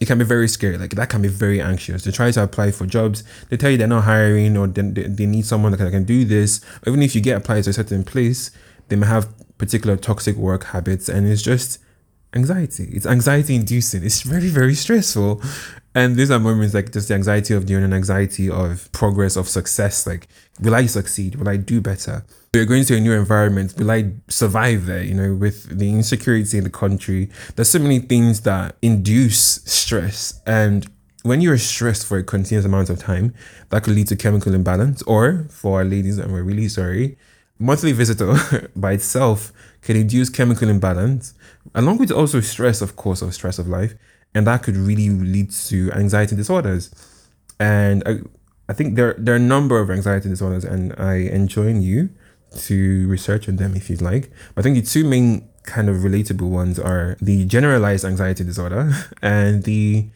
it 0.00 0.06
can 0.06 0.18
be 0.18 0.25
very 0.25 0.49
scary. 0.49 0.78
Like 0.78 0.90
that 0.90 1.09
can 1.09 1.23
be 1.23 1.28
very 1.28 1.61
anxious. 1.61 2.04
They 2.04 2.11
try 2.11 2.30
to 2.30 2.42
apply 2.42 2.73
for 2.73 2.87
jobs. 2.87 3.25
They 3.50 3.56
tell 3.56 3.71
you 3.71 3.76
they're 3.76 3.87
not 3.87 4.04
hiring 4.04 4.56
or 4.56 4.66
they, 4.66 4.83
they 4.83 5.26
need 5.26 5.47
someone 5.47 5.73
that 5.73 5.78
can, 5.78 5.87
that 5.87 5.92
can 5.92 6.04
do 6.04 6.25
this. 6.25 6.61
Even 6.87 7.02
if 7.02 7.14
you 7.14 7.21
get 7.21 7.37
applied 7.37 7.64
to 7.64 7.71
a 7.71 7.73
certain 7.73 8.04
place, 8.04 8.50
they 8.88 8.97
may 8.97 9.06
have 9.06 9.28
particular 9.59 9.97
toxic 9.97 10.37
work 10.37 10.64
habits 10.64 11.09
and 11.09 11.28
it's 11.28 11.42
just 11.42 11.78
anxiety. 12.35 12.90
It's 12.92 13.06
anxiety 13.06 13.54
inducing. 13.54 14.04
It's 14.04 14.23
very, 14.23 14.49
very 14.49 14.75
stressful. 14.75 15.42
And 15.94 16.16
these 16.16 16.30
are 16.30 16.38
moments 16.38 16.75
like 16.75 16.92
just 16.92 17.08
the 17.08 17.14
anxiety 17.14 17.54
of 17.54 17.66
doing 17.66 17.84
an 17.84 17.92
anxiety 17.92 18.49
of 18.49 18.90
progress, 18.92 19.37
of 19.37 19.49
success. 19.49 20.06
Like, 20.06 20.28
will 20.61 20.75
I 20.75 20.87
succeed? 20.87 21.34
Will 21.34 21.49
I 21.49 21.56
do 21.56 21.80
better? 21.80 22.25
We're 22.54 22.64
going 22.64 22.84
to 22.87 22.96
a 22.96 23.00
new 23.00 23.12
environment. 23.12 23.75
Will 23.78 23.90
I 23.90 24.12
survive 24.28 24.87
there? 24.87 25.02
You 25.02 25.14
know, 25.14 25.34
with 25.34 25.78
the 25.78 25.90
insecurity 25.90 26.58
in 26.58 26.64
the 26.64 26.70
country, 26.70 27.30
there's 27.56 27.70
so 27.70 27.78
many 27.78 27.99
things 27.99 28.40
that 28.42 28.76
induce 28.80 29.62
stress. 29.64 30.40
And 30.46 30.87
when 31.22 31.40
you're 31.40 31.58
stressed 31.58 32.06
for 32.06 32.18
a 32.18 32.22
continuous 32.22 32.64
amount 32.64 32.88
of 32.88 32.99
time, 32.99 33.34
that 33.68 33.84
could 33.84 33.94
lead 33.94 34.08
to 34.08 34.16
chemical 34.16 34.54
imbalance. 34.54 35.02
Or 35.02 35.46
for 35.50 35.80
our 35.80 35.84
ladies, 35.84 36.18
and 36.18 36.32
we're 36.32 36.42
really 36.42 36.68
sorry, 36.68 37.18
monthly 37.58 37.92
visitor 37.92 38.70
by 38.76 38.92
itself 38.92 39.52
can 39.82 39.96
induce 39.96 40.30
chemical 40.30 40.68
imbalance, 40.70 41.34
along 41.75 41.99
with 41.99 42.11
also 42.11 42.40
stress, 42.40 42.80
of 42.80 42.96
course, 42.96 43.20
of 43.20 43.34
stress 43.34 43.58
of 43.58 43.68
life 43.68 43.94
and 44.34 44.46
that 44.46 44.62
could 44.62 44.76
really 44.76 45.10
lead 45.10 45.50
to 45.50 45.92
anxiety 45.92 46.36
disorders. 46.36 46.90
And 47.60 48.02
I, 48.06 48.20
I 48.68 48.72
think 48.72 48.96
there 48.96 49.14
there 49.18 49.34
are 49.34 49.36
a 49.36 49.40
number 49.40 49.78
of 49.78 49.90
anxiety 49.90 50.28
disorders, 50.28 50.64
and 50.64 50.94
I 50.98 51.14
enjoin 51.14 51.82
you 51.82 52.10
to 52.56 53.08
research 53.08 53.48
on 53.48 53.56
them 53.56 53.76
if 53.76 53.88
you'd 53.90 54.02
like. 54.02 54.30
But 54.54 54.62
I 54.62 54.64
think 54.64 54.76
the 54.76 54.82
two 54.82 55.04
main 55.04 55.48
kind 55.64 55.88
of 55.88 55.96
relatable 55.98 56.48
ones 56.48 56.78
are 56.78 57.16
the 57.20 57.44
generalized 57.44 58.04
anxiety 58.04 58.44
disorder 58.44 58.92
and 59.22 59.62
the 59.64 60.08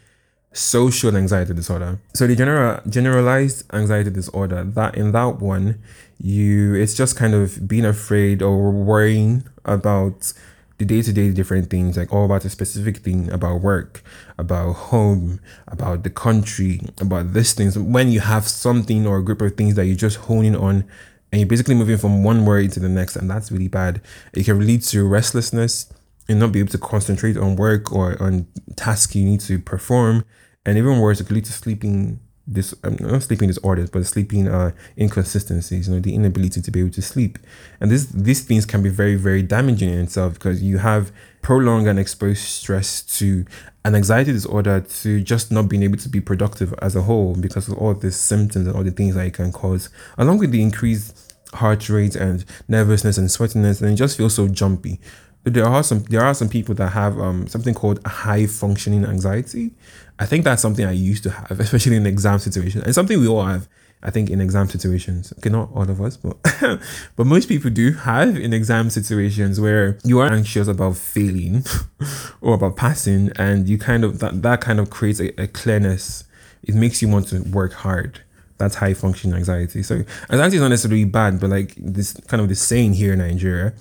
social 0.52 1.16
anxiety 1.16 1.54
disorder. 1.54 2.00
So 2.14 2.26
the 2.26 2.34
general 2.34 2.80
generalized 2.88 3.64
anxiety 3.72 4.10
disorder, 4.10 4.64
that 4.64 4.96
in 4.96 5.12
that 5.12 5.38
one, 5.40 5.78
you 6.18 6.74
it's 6.74 6.94
just 6.94 7.16
kind 7.16 7.34
of 7.34 7.68
being 7.68 7.84
afraid 7.84 8.42
or 8.42 8.70
worrying 8.70 9.44
about 9.64 10.32
the 10.78 10.84
day 10.84 11.02
to 11.02 11.12
day 11.12 11.30
different 11.30 11.70
things, 11.70 11.96
like 11.96 12.12
all 12.12 12.24
about 12.24 12.44
a 12.44 12.50
specific 12.50 12.98
thing 12.98 13.30
about 13.30 13.60
work, 13.62 14.02
about 14.38 14.72
home, 14.72 15.40
about 15.68 16.02
the 16.02 16.10
country, 16.10 16.80
about 17.00 17.32
these 17.32 17.54
things. 17.54 17.78
When 17.78 18.10
you 18.10 18.20
have 18.20 18.46
something 18.46 19.06
or 19.06 19.18
a 19.18 19.24
group 19.24 19.40
of 19.40 19.56
things 19.56 19.74
that 19.76 19.86
you're 19.86 19.96
just 19.96 20.16
honing 20.16 20.56
on 20.56 20.84
and 21.32 21.40
you're 21.40 21.48
basically 21.48 21.74
moving 21.74 21.98
from 21.98 22.22
one 22.22 22.44
worry 22.44 22.68
to 22.68 22.80
the 22.80 22.88
next, 22.88 23.16
and 23.16 23.28
that's 23.28 23.50
really 23.50 23.68
bad. 23.68 24.00
It 24.32 24.44
can 24.44 24.64
lead 24.64 24.82
to 24.82 25.06
restlessness, 25.06 25.92
and 26.28 26.40
not 26.40 26.52
be 26.52 26.60
able 26.60 26.70
to 26.70 26.78
concentrate 26.78 27.36
on 27.36 27.56
work 27.56 27.92
or 27.92 28.20
on 28.20 28.46
tasks 28.74 29.14
you 29.14 29.24
need 29.24 29.40
to 29.40 29.58
perform. 29.58 30.24
And 30.64 30.76
even 30.76 30.98
worse, 30.98 31.20
it 31.20 31.24
could 31.24 31.36
lead 31.36 31.44
to 31.44 31.52
sleeping 31.52 32.20
this 32.46 32.74
um, 32.84 32.96
not 33.00 33.22
sleeping 33.22 33.48
disorders, 33.48 33.90
but 33.90 34.06
sleeping 34.06 34.48
uh, 34.48 34.72
inconsistencies. 34.96 35.88
You 35.88 35.94
know, 35.94 36.00
the 36.00 36.14
inability 36.14 36.62
to 36.62 36.70
be 36.70 36.80
able 36.80 36.90
to 36.90 37.02
sleep, 37.02 37.38
and 37.80 37.90
this 37.90 38.06
these 38.06 38.44
things 38.44 38.64
can 38.64 38.82
be 38.82 38.88
very 38.88 39.16
very 39.16 39.42
damaging 39.42 39.90
in 39.90 40.00
itself 40.00 40.34
because 40.34 40.62
you 40.62 40.78
have 40.78 41.12
prolonged 41.42 41.86
and 41.88 41.98
exposed 41.98 42.42
stress 42.42 43.02
to 43.02 43.44
an 43.84 43.94
anxiety 43.94 44.32
disorder 44.32 44.80
to 44.80 45.20
just 45.20 45.52
not 45.52 45.68
being 45.68 45.82
able 45.82 45.96
to 45.98 46.08
be 46.08 46.20
productive 46.20 46.74
as 46.82 46.96
a 46.96 47.02
whole 47.02 47.34
because 47.36 47.68
of 47.68 47.78
all 47.78 47.94
the 47.94 48.10
symptoms 48.10 48.66
and 48.66 48.76
all 48.76 48.82
the 48.82 48.90
things 48.90 49.14
that 49.14 49.26
it 49.26 49.34
can 49.34 49.52
cause, 49.52 49.88
along 50.18 50.38
with 50.38 50.50
the 50.50 50.62
increased 50.62 51.34
heart 51.54 51.88
rate 51.88 52.16
and 52.16 52.44
nervousness 52.68 53.18
and 53.18 53.28
sweatiness, 53.28 53.80
and 53.80 53.92
it 53.92 53.96
just 53.96 54.16
feels 54.16 54.34
so 54.34 54.48
jumpy. 54.48 55.00
There 55.46 55.64
are 55.64 55.84
some 55.84 56.02
there 56.04 56.24
are 56.24 56.34
some 56.34 56.48
people 56.48 56.74
that 56.74 56.88
have 56.88 57.20
um, 57.20 57.46
something 57.46 57.72
called 57.72 58.04
high 58.04 58.46
functioning 58.46 59.04
anxiety. 59.04 59.70
I 60.18 60.26
think 60.26 60.44
that's 60.44 60.60
something 60.60 60.84
I 60.84 60.90
used 60.90 61.22
to 61.22 61.30
have, 61.30 61.60
especially 61.66 61.96
in 61.96 62.06
exam 62.06 62.40
situations, 62.40 62.82
and 62.84 62.94
something 62.94 63.20
we 63.20 63.28
all 63.28 63.44
have. 63.44 63.68
I 64.02 64.10
think 64.10 64.28
in 64.28 64.40
exam 64.40 64.68
situations, 64.68 65.32
okay, 65.38 65.48
not 65.48 65.70
all 65.72 65.88
of 65.88 66.00
us, 66.00 66.16
but 66.16 66.36
but 67.16 67.26
most 67.26 67.48
people 67.48 67.70
do 67.70 67.92
have 67.92 68.36
in 68.36 68.52
exam 68.52 68.90
situations 68.90 69.60
where 69.60 69.98
you 70.04 70.18
are 70.18 70.30
anxious 70.30 70.68
about 70.68 70.96
failing 70.96 71.64
or 72.40 72.54
about 72.54 72.76
passing, 72.76 73.30
and 73.36 73.68
you 73.68 73.78
kind 73.78 74.02
of 74.04 74.18
that 74.18 74.42
that 74.42 74.60
kind 74.60 74.80
of 74.80 74.90
creates 74.90 75.20
a, 75.20 75.28
a 75.40 75.46
clearness. 75.46 76.24
It 76.64 76.74
makes 76.74 77.00
you 77.00 77.08
want 77.08 77.28
to 77.28 77.40
work 77.42 77.72
hard. 77.72 78.20
That's 78.58 78.76
high 78.76 78.94
functioning 78.94 79.36
anxiety. 79.36 79.82
So 79.84 80.02
anxiety 80.30 80.56
is 80.56 80.62
not 80.62 80.68
necessarily 80.68 81.04
bad, 81.04 81.38
but 81.38 81.50
like 81.50 81.74
this 81.76 82.14
kind 82.26 82.40
of 82.40 82.48
the 82.48 82.56
saying 82.56 82.94
here 82.94 83.12
in 83.12 83.20
Nigeria, 83.20 83.74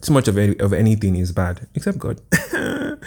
too 0.00 0.12
much 0.12 0.28
of 0.28 0.38
any, 0.38 0.58
of 0.60 0.72
anything 0.72 1.16
is 1.16 1.32
bad, 1.32 1.66
except 1.74 1.98
God. 1.98 2.20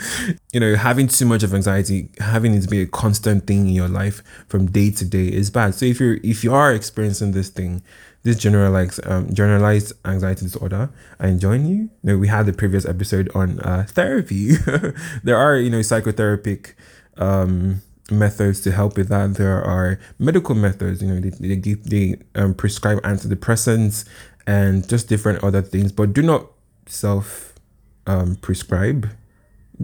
you 0.53 0.59
know, 0.59 0.75
having 0.75 1.07
too 1.07 1.25
much 1.25 1.43
of 1.43 1.53
anxiety, 1.53 2.09
having 2.19 2.53
it 2.53 2.69
be 2.69 2.81
a 2.81 2.85
constant 2.85 3.47
thing 3.47 3.67
in 3.67 3.73
your 3.73 3.87
life 3.87 4.21
from 4.47 4.65
day 4.69 4.91
to 4.91 5.05
day 5.05 5.27
is 5.27 5.49
bad. 5.49 5.75
So 5.75 5.85
if 5.85 5.99
you're 5.99 6.17
if 6.23 6.43
you 6.43 6.53
are 6.53 6.73
experiencing 6.73 7.31
this 7.31 7.49
thing, 7.49 7.81
this 8.23 8.37
generalized 8.37 8.99
um, 9.07 9.33
generalized 9.33 9.93
anxiety 10.05 10.45
disorder, 10.45 10.89
I 11.19 11.31
join 11.33 11.65
you. 11.65 11.75
You 11.75 11.89
know, 12.03 12.17
we 12.17 12.27
had 12.27 12.45
the 12.45 12.53
previous 12.53 12.85
episode 12.85 13.29
on 13.33 13.59
uh, 13.61 13.85
therapy. 13.87 14.55
there 15.23 15.37
are 15.37 15.57
you 15.57 15.69
know 15.69 15.79
psychotherapic 15.79 16.73
um, 17.17 17.81
methods 18.09 18.61
to 18.61 18.71
help 18.71 18.97
with 18.97 19.07
that. 19.09 19.35
There 19.35 19.63
are 19.63 19.99
medical 20.19 20.55
methods. 20.55 21.01
You 21.01 21.13
know, 21.13 21.19
they 21.19 21.29
they 21.29 21.55
give 21.55 21.83
they 21.85 22.17
um, 22.35 22.53
prescribe 22.53 23.01
antidepressants 23.01 24.05
and 24.47 24.87
just 24.87 25.07
different 25.07 25.43
other 25.43 25.61
things, 25.61 25.91
but 25.91 26.13
do 26.13 26.21
not 26.21 26.47
self 26.91 27.53
um, 28.07 28.35
prescribe 28.35 29.09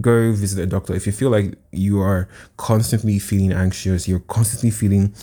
go 0.00 0.30
visit 0.32 0.62
a 0.62 0.66
doctor. 0.66 0.94
If 0.94 1.06
you 1.06 1.12
feel 1.12 1.30
like 1.30 1.54
you 1.72 2.00
are 2.00 2.28
constantly 2.56 3.18
feeling 3.18 3.52
anxious 3.52 4.06
you're 4.06 4.20
constantly 4.20 4.70
feeling 4.70 5.14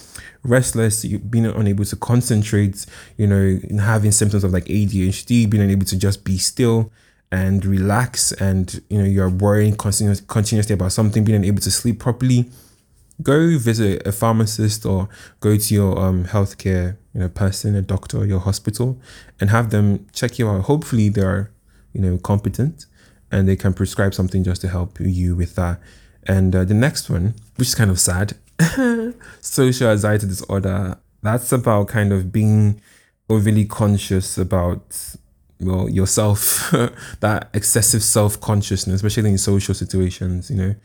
restless 0.43 1.05
you've 1.05 1.31
been 1.31 1.45
unable 1.45 1.85
to 1.85 1.95
concentrate 1.95 2.85
you 3.17 3.27
know 3.27 3.59
having 3.79 4.11
symptoms 4.11 4.43
of 4.43 4.51
like 4.51 4.65
adhd 4.65 5.49
being 5.49 5.63
unable 5.63 5.85
to 5.85 5.97
just 5.97 6.23
be 6.23 6.37
still 6.37 6.91
and 7.31 7.65
relax 7.65 8.31
and 8.33 8.81
you 8.89 8.97
know 8.97 9.05
you're 9.05 9.29
worrying 9.29 9.75
continuous, 9.75 10.21
continuously 10.21 10.73
about 10.73 10.91
something 10.91 11.23
being 11.23 11.37
unable 11.37 11.61
to 11.61 11.71
sleep 11.71 11.99
properly 11.99 12.49
go 13.23 13.57
visit 13.57 14.05
a 14.05 14.11
pharmacist 14.11 14.85
or 14.85 15.07
go 15.39 15.57
to 15.57 15.73
your 15.73 15.97
um 15.99 16.25
healthcare 16.25 16.97
you 17.13 17.21
know 17.21 17.29
person 17.29 17.75
a 17.75 17.81
doctor 17.81 18.25
your 18.25 18.39
hospital 18.39 18.99
and 19.39 19.49
have 19.49 19.69
them 19.69 20.05
check 20.11 20.37
you 20.37 20.49
out. 20.49 20.63
Hopefully 20.63 21.09
they 21.09 21.21
are 21.21 21.51
you 21.95 22.01
know 22.01 22.17
competent 22.17 22.85
and 23.31 23.47
they 23.47 23.55
can 23.55 23.73
prescribe 23.73 24.13
something 24.13 24.43
just 24.43 24.61
to 24.61 24.67
help 24.67 24.99
you 24.99 25.35
with 25.35 25.55
that. 25.55 25.79
And 26.27 26.55
uh, 26.55 26.63
the 26.63 26.73
next 26.73 27.09
one, 27.09 27.35
which 27.57 27.69
is 27.69 27.75
kind 27.75 27.91
of 27.91 27.99
sad, 27.99 28.33
social 29.41 29.89
anxiety 29.89 30.27
disorder. 30.27 30.97
That's 31.21 31.51
about 31.51 31.87
kind 31.87 32.13
of 32.13 32.31
being 32.31 32.81
overly 33.29 33.65
conscious 33.65 34.37
about 34.37 35.15
well 35.59 35.89
yourself, 35.89 36.71
that 37.19 37.49
excessive 37.53 38.03
self 38.03 38.39
consciousness, 38.39 38.95
especially 38.95 39.29
in 39.29 39.37
social 39.37 39.73
situations. 39.73 40.49
You 40.49 40.57
know, 40.57 40.75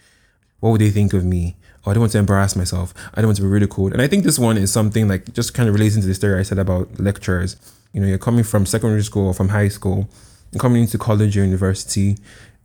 what 0.61 0.71
would 0.71 0.81
they 0.81 0.91
think 0.91 1.13
of 1.13 1.25
me? 1.25 1.57
Oh, 1.85 1.91
I 1.91 1.95
don't 1.95 2.03
want 2.03 2.13
to 2.13 2.19
embarrass 2.19 2.57
myself. 2.57 2.93
I 3.15 3.21
don't 3.21 3.29
want 3.29 3.37
to 3.37 3.43
be 3.43 3.49
ridiculed. 3.49 3.93
And 3.93 4.03
I 4.03 4.07
think 4.07 4.25
this 4.25 4.39
one 4.39 4.59
is 4.59 4.73
something 4.73 5.09
like 5.09 5.33
just 5.33 5.55
kind 5.55 5.69
of 5.69 5.75
relates 5.75 5.95
into 5.95 6.07
the 6.07 6.15
story 6.15 6.39
I 6.39 6.43
said 6.43 6.59
about 6.59 6.99
lecturers. 6.99 7.57
You 7.93 8.01
know, 8.01 8.07
you're 8.07 8.19
coming 8.19 8.45
from 8.45 8.67
secondary 8.67 9.03
school 9.03 9.29
or 9.29 9.35
from 9.35 9.49
high 9.49 9.69
school 9.69 10.09
coming 10.59 10.83
into 10.83 10.99
college 10.99 11.37
or 11.37 11.45
university 11.45 12.17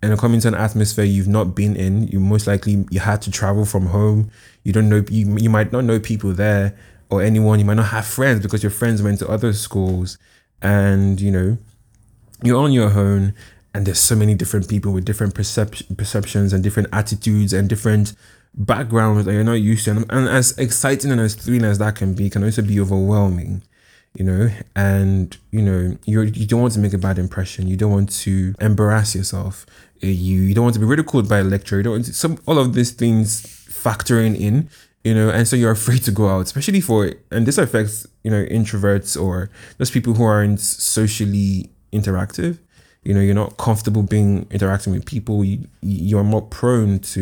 and 0.02 0.18
coming 0.20 0.40
to 0.42 0.48
an 0.48 0.56
atmosphere 0.56 1.06
you've 1.06 1.28
not 1.28 1.56
been 1.56 1.76
in, 1.76 2.08
you 2.08 2.20
most 2.20 2.48
likely 2.48 2.86
you 2.90 3.00
had 3.00 3.22
to 3.24 3.32
travel 3.32 3.66
from 3.66 3.88
home. 3.88 4.30
You 4.64 4.74
don't 4.74 4.90
know 4.90 5.04
you 5.10 5.38
you 5.38 5.50
might 5.50 5.72
not 5.72 5.84
know 5.84 6.00
people 6.00 6.32
there 6.34 6.78
or 7.10 7.22
anyone. 7.22 7.60
You 7.60 7.66
might 7.66 7.76
not 7.76 7.88
have 7.88 8.06
friends 8.06 8.42
because 8.42 8.64
your 8.64 8.72
friends 8.72 9.02
went 9.02 9.20
to 9.20 9.28
other 9.28 9.54
schools, 9.54 10.18
and 10.62 11.20
you 11.20 11.32
know 11.32 11.58
you're 12.44 12.62
on 12.62 12.72
your 12.72 12.92
own. 12.92 13.34
And 13.74 13.86
there's 13.86 14.00
so 14.00 14.16
many 14.16 14.36
different 14.36 14.70
people 14.70 14.94
with 14.94 15.04
different 15.04 15.36
percep- 15.36 15.98
perceptions 15.98 16.54
and 16.54 16.64
different 16.64 16.88
attitudes 16.94 17.52
and 17.52 17.68
different 17.68 18.14
backgrounds 18.54 19.26
that 19.26 19.34
you're 19.34 19.44
not 19.44 19.54
used 19.54 19.84
to. 19.84 19.92
And, 19.92 20.06
and 20.10 20.30
as 20.30 20.58
exciting 20.58 21.12
and 21.12 21.20
as 21.20 21.36
thrilling 21.36 21.66
as 21.66 21.78
that 21.80 21.96
can 21.96 22.14
be, 22.14 22.30
can 22.30 22.42
also 22.46 22.62
be 22.62 22.80
overwhelming 22.80 23.64
you 24.16 24.24
know, 24.24 24.50
and 24.76 25.38
you 25.52 25.62
know, 25.62 25.98
you 26.06 26.22
you 26.22 26.48
don't 26.48 26.62
want 26.62 26.74
to 26.74 26.80
make 26.80 26.94
a 26.94 26.98
bad 26.98 27.20
impression. 27.20 27.68
You 27.68 27.76
don't 27.76 27.92
want 27.92 28.12
to 28.22 28.56
embarrass 28.62 29.14
yourself. 29.14 29.66
Uh, 30.02 30.08
you 30.08 30.42
you 30.42 30.56
don't 30.56 30.64
want 30.64 30.74
to 30.76 30.80
be 30.80 30.86
ridiculed 30.86 31.28
by 31.28 31.40
a 31.40 31.44
lecturer. 31.44 31.80
You 31.80 31.84
don't 31.84 31.94
want 31.94 32.06
to, 32.06 32.14
some 32.14 32.38
all 32.48 32.58
of 32.58 32.74
these 32.74 32.92
things 32.92 33.42
factoring 33.70 34.40
in, 34.40 34.70
you 35.04 35.14
know, 35.14 35.30
and 35.30 35.46
so 35.48 35.58
you're 35.58 35.72
afraid 35.72 36.04
to 36.04 36.12
go 36.12 36.30
out, 36.30 36.46
especially 36.46 36.80
for 36.80 37.12
and 37.30 37.46
this 37.46 37.58
affects 37.58 38.08
you 38.24 38.32
know 38.32 38.46
introverts 38.46 39.22
or 39.22 39.50
those 39.78 39.92
people 39.92 40.14
who 40.14 40.24
aren't 40.24 40.62
socially 40.62 41.70
interactive. 41.92 42.60
You 43.04 43.14
know, 43.14 43.20
you're 43.20 43.36
not 43.36 43.58
comfortable 43.58 44.02
being 44.02 44.48
interacting 44.50 44.94
with 44.94 45.06
people. 45.06 45.44
You 45.44 45.68
you 45.82 46.18
are 46.18 46.24
more 46.24 46.42
prone 46.42 47.00
to, 47.00 47.22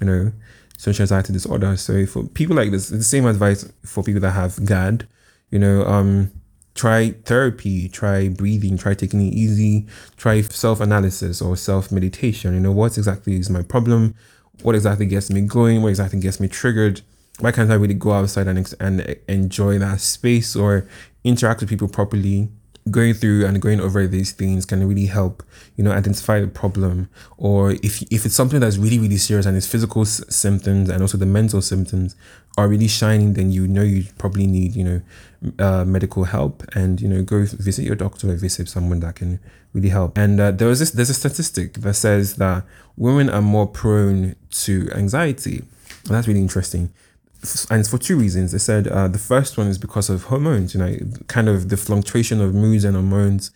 you 0.00 0.06
know, 0.06 0.32
social 0.78 1.02
anxiety 1.02 1.34
disorder. 1.34 1.76
So 1.76 2.06
for 2.06 2.24
people 2.24 2.56
like 2.56 2.70
this, 2.70 2.88
the 2.88 3.02
same 3.02 3.26
advice 3.26 3.70
for 3.84 4.02
people 4.02 4.22
that 4.22 4.30
have 4.30 4.64
GAD 4.64 5.06
you 5.50 5.58
know, 5.58 5.84
um, 5.84 6.30
try 6.74 7.10
therapy, 7.24 7.88
try 7.88 8.28
breathing, 8.28 8.78
try 8.78 8.94
taking 8.94 9.20
it 9.20 9.34
easy, 9.34 9.86
try 10.16 10.40
self 10.42 10.80
analysis 10.80 11.42
or 11.42 11.56
self 11.56 11.90
meditation. 11.90 12.54
You 12.54 12.60
know, 12.60 12.72
what 12.72 12.96
exactly 12.96 13.36
is 13.36 13.50
my 13.50 13.62
problem? 13.62 14.14
What 14.62 14.74
exactly 14.74 15.06
gets 15.06 15.30
me 15.30 15.42
going? 15.42 15.82
What 15.82 15.88
exactly 15.88 16.20
gets 16.20 16.40
me 16.40 16.48
triggered? 16.48 17.02
Why 17.40 17.52
can't 17.52 17.70
I 17.70 17.74
really 17.74 17.94
go 17.94 18.12
outside 18.12 18.48
and, 18.48 18.74
and 18.80 19.16
enjoy 19.28 19.78
that 19.78 20.00
space 20.00 20.56
or 20.56 20.88
interact 21.22 21.60
with 21.60 21.68
people 21.68 21.88
properly? 21.88 22.48
Going 22.90 23.14
through 23.14 23.46
and 23.46 23.60
going 23.60 23.80
over 23.80 24.06
these 24.06 24.32
things 24.32 24.64
can 24.64 24.86
really 24.88 25.06
help 25.06 25.42
you 25.76 25.84
know 25.84 25.92
identify 25.92 26.40
the 26.40 26.48
problem. 26.48 27.08
Or 27.36 27.72
if 27.72 28.02
if 28.10 28.26
it's 28.26 28.34
something 28.34 28.60
that's 28.60 28.78
really 28.78 28.98
really 28.98 29.16
serious 29.16 29.46
and 29.46 29.56
its 29.56 29.66
physical 29.66 30.02
s- 30.02 30.22
symptoms 30.34 30.88
and 30.88 31.02
also 31.02 31.18
the 31.18 31.26
mental 31.26 31.62
symptoms 31.62 32.16
are 32.56 32.68
really 32.68 32.88
shining 32.88 33.34
then 33.34 33.52
you 33.52 33.68
know 33.68 33.82
you 33.82 34.04
probably 34.18 34.44
need 34.44 34.74
you 34.74 34.82
know 34.82 35.00
uh, 35.60 35.84
medical 35.84 36.24
help 36.24 36.64
and 36.74 37.00
you 37.00 37.08
know 37.08 37.22
go 37.22 37.44
visit 37.44 37.84
your 37.84 37.94
doctor 37.94 38.30
or 38.30 38.34
visit 38.34 38.68
someone 38.68 39.00
that 39.00 39.14
can 39.14 39.38
really 39.72 39.90
help. 39.90 40.18
And 40.18 40.40
uh, 40.40 40.50
there 40.50 40.68
was 40.68 40.78
this 40.80 40.90
there's 40.90 41.10
a 41.10 41.14
statistic 41.14 41.74
that 41.74 41.94
says 41.94 42.36
that 42.36 42.64
women 42.96 43.30
are 43.30 43.42
more 43.42 43.66
prone 43.66 44.34
to 44.50 44.90
anxiety. 44.94 45.62
And 46.04 46.14
that's 46.14 46.26
really 46.26 46.40
interesting 46.40 46.92
and 47.70 47.86
for 47.86 47.98
two 47.98 48.16
reasons. 48.16 48.52
They 48.52 48.58
said 48.58 48.88
uh, 48.88 49.08
the 49.08 49.18
first 49.18 49.56
one 49.56 49.68
is 49.68 49.78
because 49.78 50.10
of 50.10 50.24
hormones, 50.24 50.74
you 50.74 50.80
know, 50.80 50.96
kind 51.28 51.48
of 51.48 51.68
the 51.68 51.76
fluctuation 51.76 52.40
of 52.40 52.54
moods 52.54 52.84
and 52.84 52.94
hormones 52.94 53.50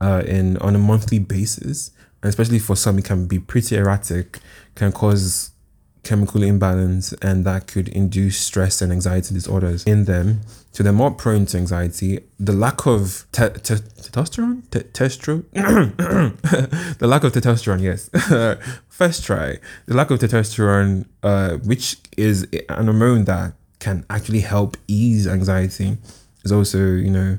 uh, 0.00 0.22
in 0.26 0.56
on 0.58 0.74
a 0.74 0.78
monthly 0.78 1.18
basis, 1.18 1.90
and 2.22 2.28
especially 2.28 2.58
for 2.58 2.76
some, 2.76 2.98
it 2.98 3.04
can 3.04 3.26
be 3.26 3.38
pretty 3.38 3.76
erratic, 3.76 4.38
can 4.74 4.92
cause 4.92 5.50
chemical 6.02 6.42
imbalance, 6.42 7.12
and 7.14 7.44
that 7.44 7.66
could 7.66 7.88
induce 7.88 8.38
stress 8.38 8.80
and 8.80 8.92
anxiety 8.92 9.34
disorders 9.34 9.84
in 9.84 10.04
them. 10.04 10.40
So 10.76 10.82
they're 10.82 10.92
more 10.92 11.10
prone 11.10 11.46
to 11.46 11.56
anxiety. 11.56 12.20
The 12.38 12.52
lack 12.52 12.84
of 12.86 13.26
te- 13.32 13.48
te- 13.48 13.76
testosterone, 13.76 14.70
te- 14.70 14.80
testro, 14.80 15.42
the 16.98 17.06
lack 17.06 17.24
of 17.24 17.32
testosterone, 17.32 17.80
yes. 17.80 18.10
First 18.90 19.24
try. 19.24 19.56
The 19.86 19.94
lack 19.94 20.10
of 20.10 20.18
testosterone, 20.18 21.06
uh, 21.22 21.56
which 21.64 21.96
is 22.18 22.46
an 22.68 22.88
hormone 22.88 23.24
that 23.24 23.54
can 23.78 24.04
actually 24.10 24.40
help 24.40 24.76
ease 24.86 25.26
anxiety, 25.26 25.96
is 26.44 26.52
also, 26.52 26.76
you 26.76 27.10
know, 27.10 27.38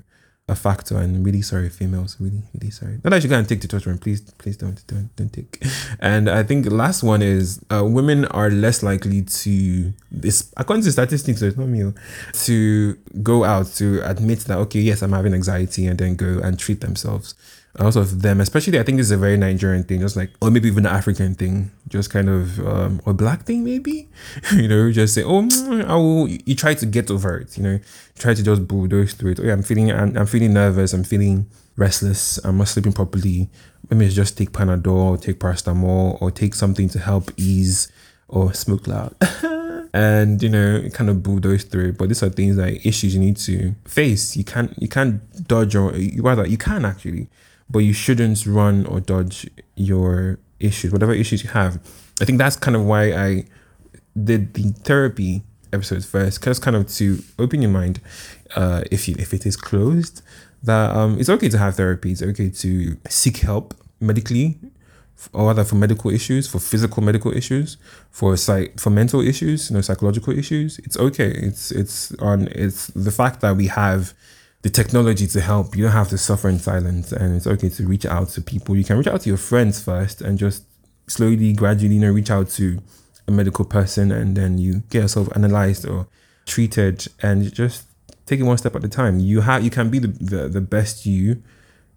a 0.50 0.56
factor 0.56 0.98
and 0.98 1.26
really 1.26 1.42
sorry 1.42 1.70
females 1.70 2.16
really 2.20 2.42
really 2.54 2.72
sorry. 2.72 3.00
Not 3.04 3.10
that 3.10 3.24
you 3.24 3.30
go 3.30 3.38
and 3.38 3.48
take 3.48 3.60
the 3.60 3.68
testosterone 3.68 4.00
please 4.00 4.22
please 4.22 4.56
don't 4.56 4.86
don't 4.88 5.14
don't 5.18 5.32
take. 5.32 5.62
And 6.00 6.30
i 6.30 6.44
think 6.44 6.64
the 6.64 6.74
last 6.74 7.04
one 7.04 7.22
is 7.22 7.60
uh, 7.70 7.84
women 7.84 8.26
are 8.26 8.50
less 8.50 8.82
likely 8.82 9.24
to 9.24 9.94
this 10.10 10.52
according 10.56 10.84
to 10.84 10.92
statistics 10.92 11.42
so 11.42 11.48
it's 11.48 11.58
not 11.58 11.68
me 11.68 11.84
oh, 11.84 11.94
to 12.46 12.98
go 13.22 13.44
out 13.44 13.68
to 13.76 14.00
admit 14.10 14.40
that 14.42 14.58
okay 14.60 14.80
yes 14.80 15.02
i'm 15.02 15.12
having 15.12 15.34
anxiety 15.34 15.86
and 15.86 16.00
then 16.00 16.16
go 16.16 16.40
and 16.44 16.58
treat 16.58 16.80
themselves 16.82 17.36
also 17.80 18.02
of 18.02 18.22
them, 18.22 18.42
especially 18.42 18.80
I 18.80 18.84
think 18.84 18.98
this 18.98 19.08
is 19.08 19.12
a 19.12 19.18
very 19.18 19.38
Nigerian 19.38 19.84
thing, 19.84 20.00
just 20.00 20.16
like 20.16 20.32
or 20.42 20.50
maybe 20.52 20.68
even 20.68 20.86
an 20.86 20.94
African 20.94 21.36
thing, 21.36 21.72
just 21.88 22.10
kind 22.10 22.30
of 22.30 22.60
um, 22.66 23.02
or 23.06 23.14
black 23.14 23.44
thing 23.44 23.64
maybe, 23.64 24.10
you 24.54 24.68
know, 24.68 24.92
just 24.92 25.14
say 25.14 25.24
oh 25.24 25.48
I 25.88 25.96
will. 25.96 26.28
You 26.28 26.56
try 26.56 26.74
to 26.74 26.86
get 26.86 27.12
over 27.12 27.38
it, 27.38 27.58
you 27.58 27.64
know, 27.64 27.80
try 28.18 28.34
to 28.34 28.44
just 28.44 28.68
bulldoze 28.68 29.14
through 29.14 29.32
it. 29.32 29.40
Oh 29.40 29.44
yeah, 29.44 29.54
I'm 29.54 29.64
feeling 29.64 29.92
I'm, 29.92 30.18
I'm 30.18 30.26
feeling 30.26 30.54
nervous. 30.54 30.94
I'm 30.94 31.04
feeling 31.04 31.48
restless. 31.76 32.40
I'm 32.44 32.58
not 32.58 32.68
sleeping 32.68 32.94
properly. 32.94 33.50
Maybe 33.90 34.10
just 34.10 34.38
take 34.38 34.52
Panadol, 34.52 35.22
take 35.22 35.40
paracetamol, 35.40 36.22
or 36.22 36.32
take 36.32 36.56
something 36.56 36.90
to 36.90 37.00
help 37.00 37.32
ease, 37.38 37.92
or 38.28 38.54
smoke 38.54 38.88
loud. 38.88 39.16
and 39.94 40.44
you 40.44 40.50
know 40.50 40.88
kind 40.94 41.10
of 41.10 41.24
bulldoze 41.24 41.64
through 41.64 41.94
but 41.94 42.10
these 42.10 42.22
are 42.22 42.30
things 42.30 42.58
like 42.58 42.86
issues 42.86 43.16
you 43.16 43.22
need 43.22 43.38
to 43.38 43.74
face 43.86 44.36
you 44.36 44.44
can't 44.44 44.74
you 44.78 44.88
can't 44.88 45.48
dodge 45.48 45.76
or 45.76 45.94
rather 46.18 46.46
you 46.46 46.58
can 46.58 46.86
actually 46.86 47.30
but 47.70 47.80
you 47.80 47.94
shouldn't 47.94 48.46
run 48.46 48.86
or 48.86 49.00
dodge 49.00 49.50
your 49.76 50.40
issues, 50.60 50.92
whatever 50.92 51.14
issues 51.14 51.44
you 51.44 51.50
have. 51.50 51.80
I 52.22 52.26
think 52.26 52.38
that's 52.38 52.56
kind 52.56 52.76
of 52.76 52.84
why 52.86 53.14
I 53.14 53.46
did 54.22 54.54
the 54.54 54.72
therapy 54.84 55.44
episodes 55.74 56.06
first, 56.06 56.40
because 56.40 56.60
kind 56.60 56.76
of 56.76 56.88
to 56.96 57.20
open 57.38 57.62
your 57.62 57.72
mind, 57.72 58.02
uh, 58.56 58.84
if 58.92 59.08
you 59.08 59.16
if 59.20 59.34
it 59.34 59.46
is 59.46 59.56
closed, 59.56 60.22
that 60.64 60.96
um, 60.96 61.20
it's 61.20 61.30
okay 61.30 61.50
to 61.50 61.58
have 61.58 61.76
therapy. 61.76 62.12
It's 62.12 62.24
okay 62.24 62.50
to 62.50 62.98
seek 63.10 63.38
help 63.38 63.74
medically, 64.00 64.58
or 65.34 65.48
rather 65.48 65.64
for 65.64 65.76
medical 65.76 66.10
issues, 66.10 66.48
for 66.48 66.60
physical 66.60 67.04
medical 67.04 67.36
issues, 67.36 67.78
for 68.10 68.36
psych, 68.38 68.80
for 68.80 68.90
mental 68.90 69.22
issues, 69.22 69.70
you 69.70 69.76
know, 69.76 69.82
psychological 69.82 70.38
issues. 70.38 70.80
It's 70.80 70.98
okay. 70.98 71.30
It's 71.30 71.72
it's 71.72 72.14
on. 72.16 72.48
It's 72.52 72.88
the 72.88 73.12
fact 73.12 73.42
that 73.42 73.56
we 73.56 73.68
have 73.68 74.14
the 74.62 74.70
technology 74.70 75.28
to 75.28 75.42
help. 75.42 75.76
You 75.76 75.84
don't 75.84 75.94
have 75.94 76.10
to 76.10 76.18
suffer 76.18 76.50
in 76.50 76.60
silence, 76.60 77.12
and 77.12 77.36
it's 77.36 77.48
okay 77.48 77.70
to 77.70 77.88
reach 77.88 78.06
out 78.06 78.30
to 78.30 78.42
people. 78.42 78.76
You 78.76 78.84
can 78.84 78.98
reach 78.98 79.08
out 79.08 79.22
to 79.22 79.30
your 79.30 79.38
friends 79.38 79.82
first, 79.84 80.22
and 80.22 80.38
just 80.38 80.64
slowly, 81.08 81.54
gradually, 81.54 81.96
you 81.96 82.02
know, 82.02 82.12
reach 82.12 82.32
out 82.32 82.50
to 82.52 82.80
a 83.28 83.32
medical 83.32 83.66
person, 83.66 84.12
and 84.12 84.36
then 84.36 84.58
you 84.58 84.84
get 84.90 85.04
yourself 85.04 85.30
analyzed 85.36 85.88
or 85.88 86.08
treated, 86.46 87.08
and 87.22 87.54
just 87.54 87.86
take 88.26 88.40
it 88.40 88.44
one 88.44 88.58
step 88.58 88.76
at 88.76 88.84
a 88.84 88.90
time. 88.90 89.20
You 89.20 89.42
have, 89.42 89.64
you 89.64 89.70
can 89.70 89.90
be 89.90 90.00
the, 90.00 90.08
the, 90.08 90.48
the 90.50 90.62
best 90.62 91.06
you, 91.06 91.42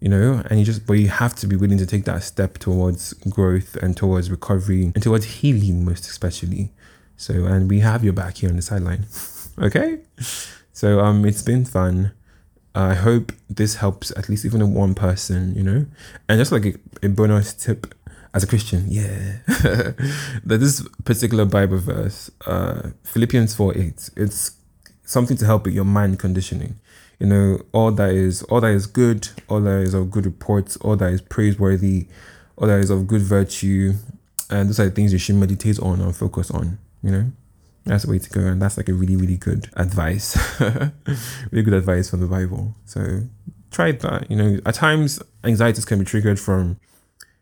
you 0.01 0.09
know, 0.09 0.43
and 0.49 0.59
you 0.59 0.65
just, 0.65 0.87
but 0.87 0.95
you 0.95 1.09
have 1.09 1.35
to 1.37 1.47
be 1.47 1.57
willing 1.57 1.79
to 1.79 1.87
take 1.87 2.05
that 2.05 2.23
step 2.23 2.59
towards 2.59 3.13
growth 3.29 3.77
and 3.77 3.97
towards 3.97 4.31
recovery 4.31 4.93
and 4.95 5.03
towards 5.03 5.25
healing, 5.25 5.85
most 5.85 6.07
especially. 6.07 6.73
So, 7.17 7.45
and 7.45 7.69
we 7.69 7.81
have 7.81 8.03
your 8.03 8.15
back 8.15 8.39
here 8.39 8.49
on 8.49 8.57
the 8.57 8.63
sideline. 8.63 9.07
okay. 9.59 9.99
So, 10.73 11.01
um, 11.01 11.27
it's 11.27 11.43
been 11.43 11.65
fun. 11.65 12.13
I 12.75 12.95
hope 12.95 13.33
this 13.49 13.77
helps 13.77 14.11
at 14.17 14.29
least 14.29 14.45
even 14.45 14.75
one 14.75 14.95
person, 14.95 15.55
you 15.55 15.63
know? 15.63 15.87
And 16.29 16.39
just 16.39 16.53
like 16.53 16.67
a, 16.67 16.75
a 17.03 17.09
bonus 17.09 17.53
tip 17.53 17.95
as 18.33 18.45
a 18.45 18.47
Christian, 18.47 18.85
yeah, 18.89 19.39
that 19.47 20.59
this 20.61 20.87
particular 21.05 21.45
Bible 21.45 21.79
verse, 21.79 22.31
uh, 22.47 22.91
Philippians 23.05 23.55
4 23.55 23.77
8, 23.77 24.11
it's 24.17 24.53
something 25.05 25.37
to 25.37 25.45
help 25.45 25.65
with 25.65 25.75
your 25.75 25.85
mind 25.85 26.19
conditioning. 26.21 26.79
You 27.19 27.27
know, 27.27 27.63
all 27.73 27.91
that 27.93 28.11
is 28.11 28.43
all 28.45 28.61
that 28.61 28.71
is 28.71 28.87
good, 28.87 29.29
all 29.49 29.61
that 29.61 29.81
is 29.81 29.93
of 29.93 30.11
good 30.11 30.25
reports, 30.25 30.77
all 30.79 30.97
that 30.97 31.13
is 31.13 31.21
praiseworthy, 31.21 32.07
all 32.57 32.69
that 32.69 32.79
is 32.79 32.89
of 32.89 33.07
good 33.07 33.21
virtue, 33.21 33.95
and 34.49 34.69
those 34.69 34.81
are 34.81 34.85
the 34.85 34.91
things 34.91 35.13
you 35.13 35.19
should 35.19 35.35
meditate 35.35 35.79
on 35.81 36.01
and 36.01 36.15
focus 36.15 36.51
on, 36.51 36.79
you 37.03 37.11
know? 37.11 37.33
That's 37.85 38.05
the 38.05 38.11
way 38.11 38.19
to 38.19 38.31
go, 38.31 38.41
and 38.41 38.61
that's 38.61 38.77
like 38.77 38.89
a 38.89 38.95
really, 38.95 39.17
really 39.17 39.37
good 39.37 39.71
advice. 39.75 40.37
really 41.51 41.63
good 41.63 41.75
advice 41.75 42.11
from 42.11 42.21
the 42.21 42.27
Bible. 42.27 42.75
So 42.85 43.23
try 43.71 43.93
that. 43.93 44.31
You 44.31 44.37
know, 44.37 44.61
at 44.67 44.75
times 44.75 45.23
anxieties 45.45 45.85
can 45.85 45.99
be 45.99 46.05
triggered 46.05 46.39
from 46.39 46.79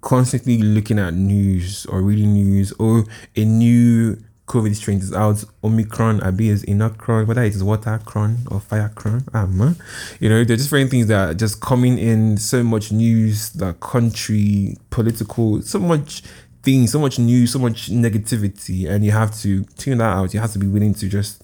constantly 0.00 0.58
looking 0.58 0.98
at 0.98 1.14
news 1.14 1.84
or 1.86 2.02
reading 2.02 2.32
news 2.32 2.72
or 2.78 3.04
a 3.34 3.44
new 3.44 4.16
COVID 4.48 4.74
strain 4.74 4.98
is 4.98 5.12
out, 5.12 5.44
Omicron, 5.62 6.22
Abi 6.22 6.48
is 6.48 6.64
Inacron, 6.64 7.26
whether 7.26 7.42
it 7.42 7.54
is 7.54 7.62
water 7.62 7.98
Watercron 7.98 8.50
or 8.50 8.60
Firecron, 8.60 9.32
um, 9.34 9.76
you 10.20 10.28
know, 10.28 10.42
there's 10.42 10.60
just 10.60 10.70
different 10.70 10.90
things 10.90 11.06
that 11.08 11.28
are 11.28 11.34
just 11.34 11.60
coming 11.60 11.98
in, 11.98 12.38
so 12.38 12.62
much 12.62 12.90
news, 12.90 13.50
the 13.50 13.74
country, 13.74 14.76
political, 14.88 15.60
so 15.60 15.78
much 15.78 16.22
things, 16.62 16.92
so 16.92 16.98
much 16.98 17.18
news, 17.18 17.52
so 17.52 17.58
much 17.58 17.90
negativity, 17.90 18.88
and 18.88 19.04
you 19.04 19.12
have 19.12 19.34
to 19.40 19.64
tune 19.76 19.98
that 19.98 20.16
out. 20.16 20.34
You 20.34 20.40
have 20.40 20.52
to 20.52 20.58
be 20.58 20.66
willing 20.66 20.94
to 20.94 21.08
just 21.08 21.42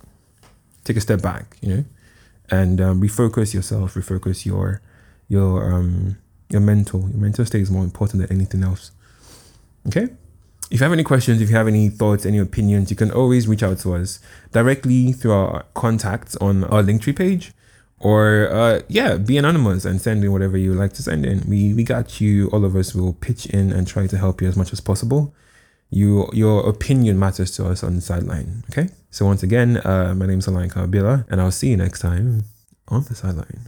take 0.85 0.97
a 0.97 1.01
step 1.01 1.23
back, 1.23 1.57
you 1.61 1.77
know, 1.77 1.85
and 2.51 2.81
um, 2.81 3.01
refocus 3.01 3.55
yourself, 3.55 3.95
refocus 3.95 4.45
your 4.45 4.81
your 5.29 5.73
um 5.73 6.17
your 6.51 6.61
mental 6.61 7.09
your 7.09 7.21
mental 7.21 7.45
state 7.45 7.63
is 7.63 7.71
more 7.71 7.85
important 7.85 8.23
than 8.23 8.37
anything 8.37 8.63
else. 8.63 8.91
Okay. 9.87 10.09
If 10.71 10.81
you 10.81 10.85
have 10.85 10.93
any 10.93 11.05
questions, 11.05 11.41
if 11.41 11.51
you 11.51 11.57
have 11.57 11.69
any 11.69 11.89
thoughts, 11.89 12.25
any 12.25 12.39
opinions, 12.39 12.91
you 12.91 12.97
can 12.97 13.11
always 13.11 13.47
reach 13.47 13.63
out 13.63 13.79
to 13.81 13.95
us 13.95 14.19
directly 14.53 15.13
through 15.13 15.33
our 15.33 15.65
contacts 15.75 16.37
on 16.37 16.65
our 16.65 16.83
Linktree 16.83 17.15
page 17.15 17.53
or 18.05 18.49
uh, 18.53 18.83
yeah, 18.89 19.17
be 19.17 19.39
anonymous 19.39 19.87
and 19.87 20.01
send 20.01 20.23
in 20.23 20.31
whatever 20.31 20.59
you 20.59 20.75
like 20.75 20.93
to 20.93 21.03
send 21.03 21.25
in. 21.25 21.43
We 21.49 21.73
we 21.73 21.83
got 21.83 22.21
you. 22.21 22.49
All 22.53 22.65
of 22.65 22.77
us 22.77 22.95
will 22.95 23.15
pitch 23.15 23.47
in 23.47 23.73
and 23.73 23.89
try 23.89 24.07
to 24.07 24.19
help 24.19 24.43
you 24.43 24.47
as 24.47 24.57
much 24.57 24.73
as 24.73 24.81
possible. 24.81 25.35
You 25.89 26.29
your 26.33 26.69
opinion 26.69 27.19
matters 27.19 27.51
to 27.57 27.67
us 27.67 27.83
on 27.83 27.97
the 27.97 28.03
sideline. 28.03 28.63
Okay. 28.71 28.91
So 29.11 29.25
once 29.25 29.43
again, 29.43 29.79
uh, 29.79 30.15
my 30.15 30.27
name 30.27 30.41
is 30.41 30.47
Alain 30.47 30.69
Kabila, 30.69 31.25
and 31.31 31.41
I'll 31.41 31.51
see 31.51 31.71
you 31.71 31.79
next 31.79 32.01
time 32.01 32.45
on 32.89 33.05
the 33.05 33.15
sideline. 33.15 33.63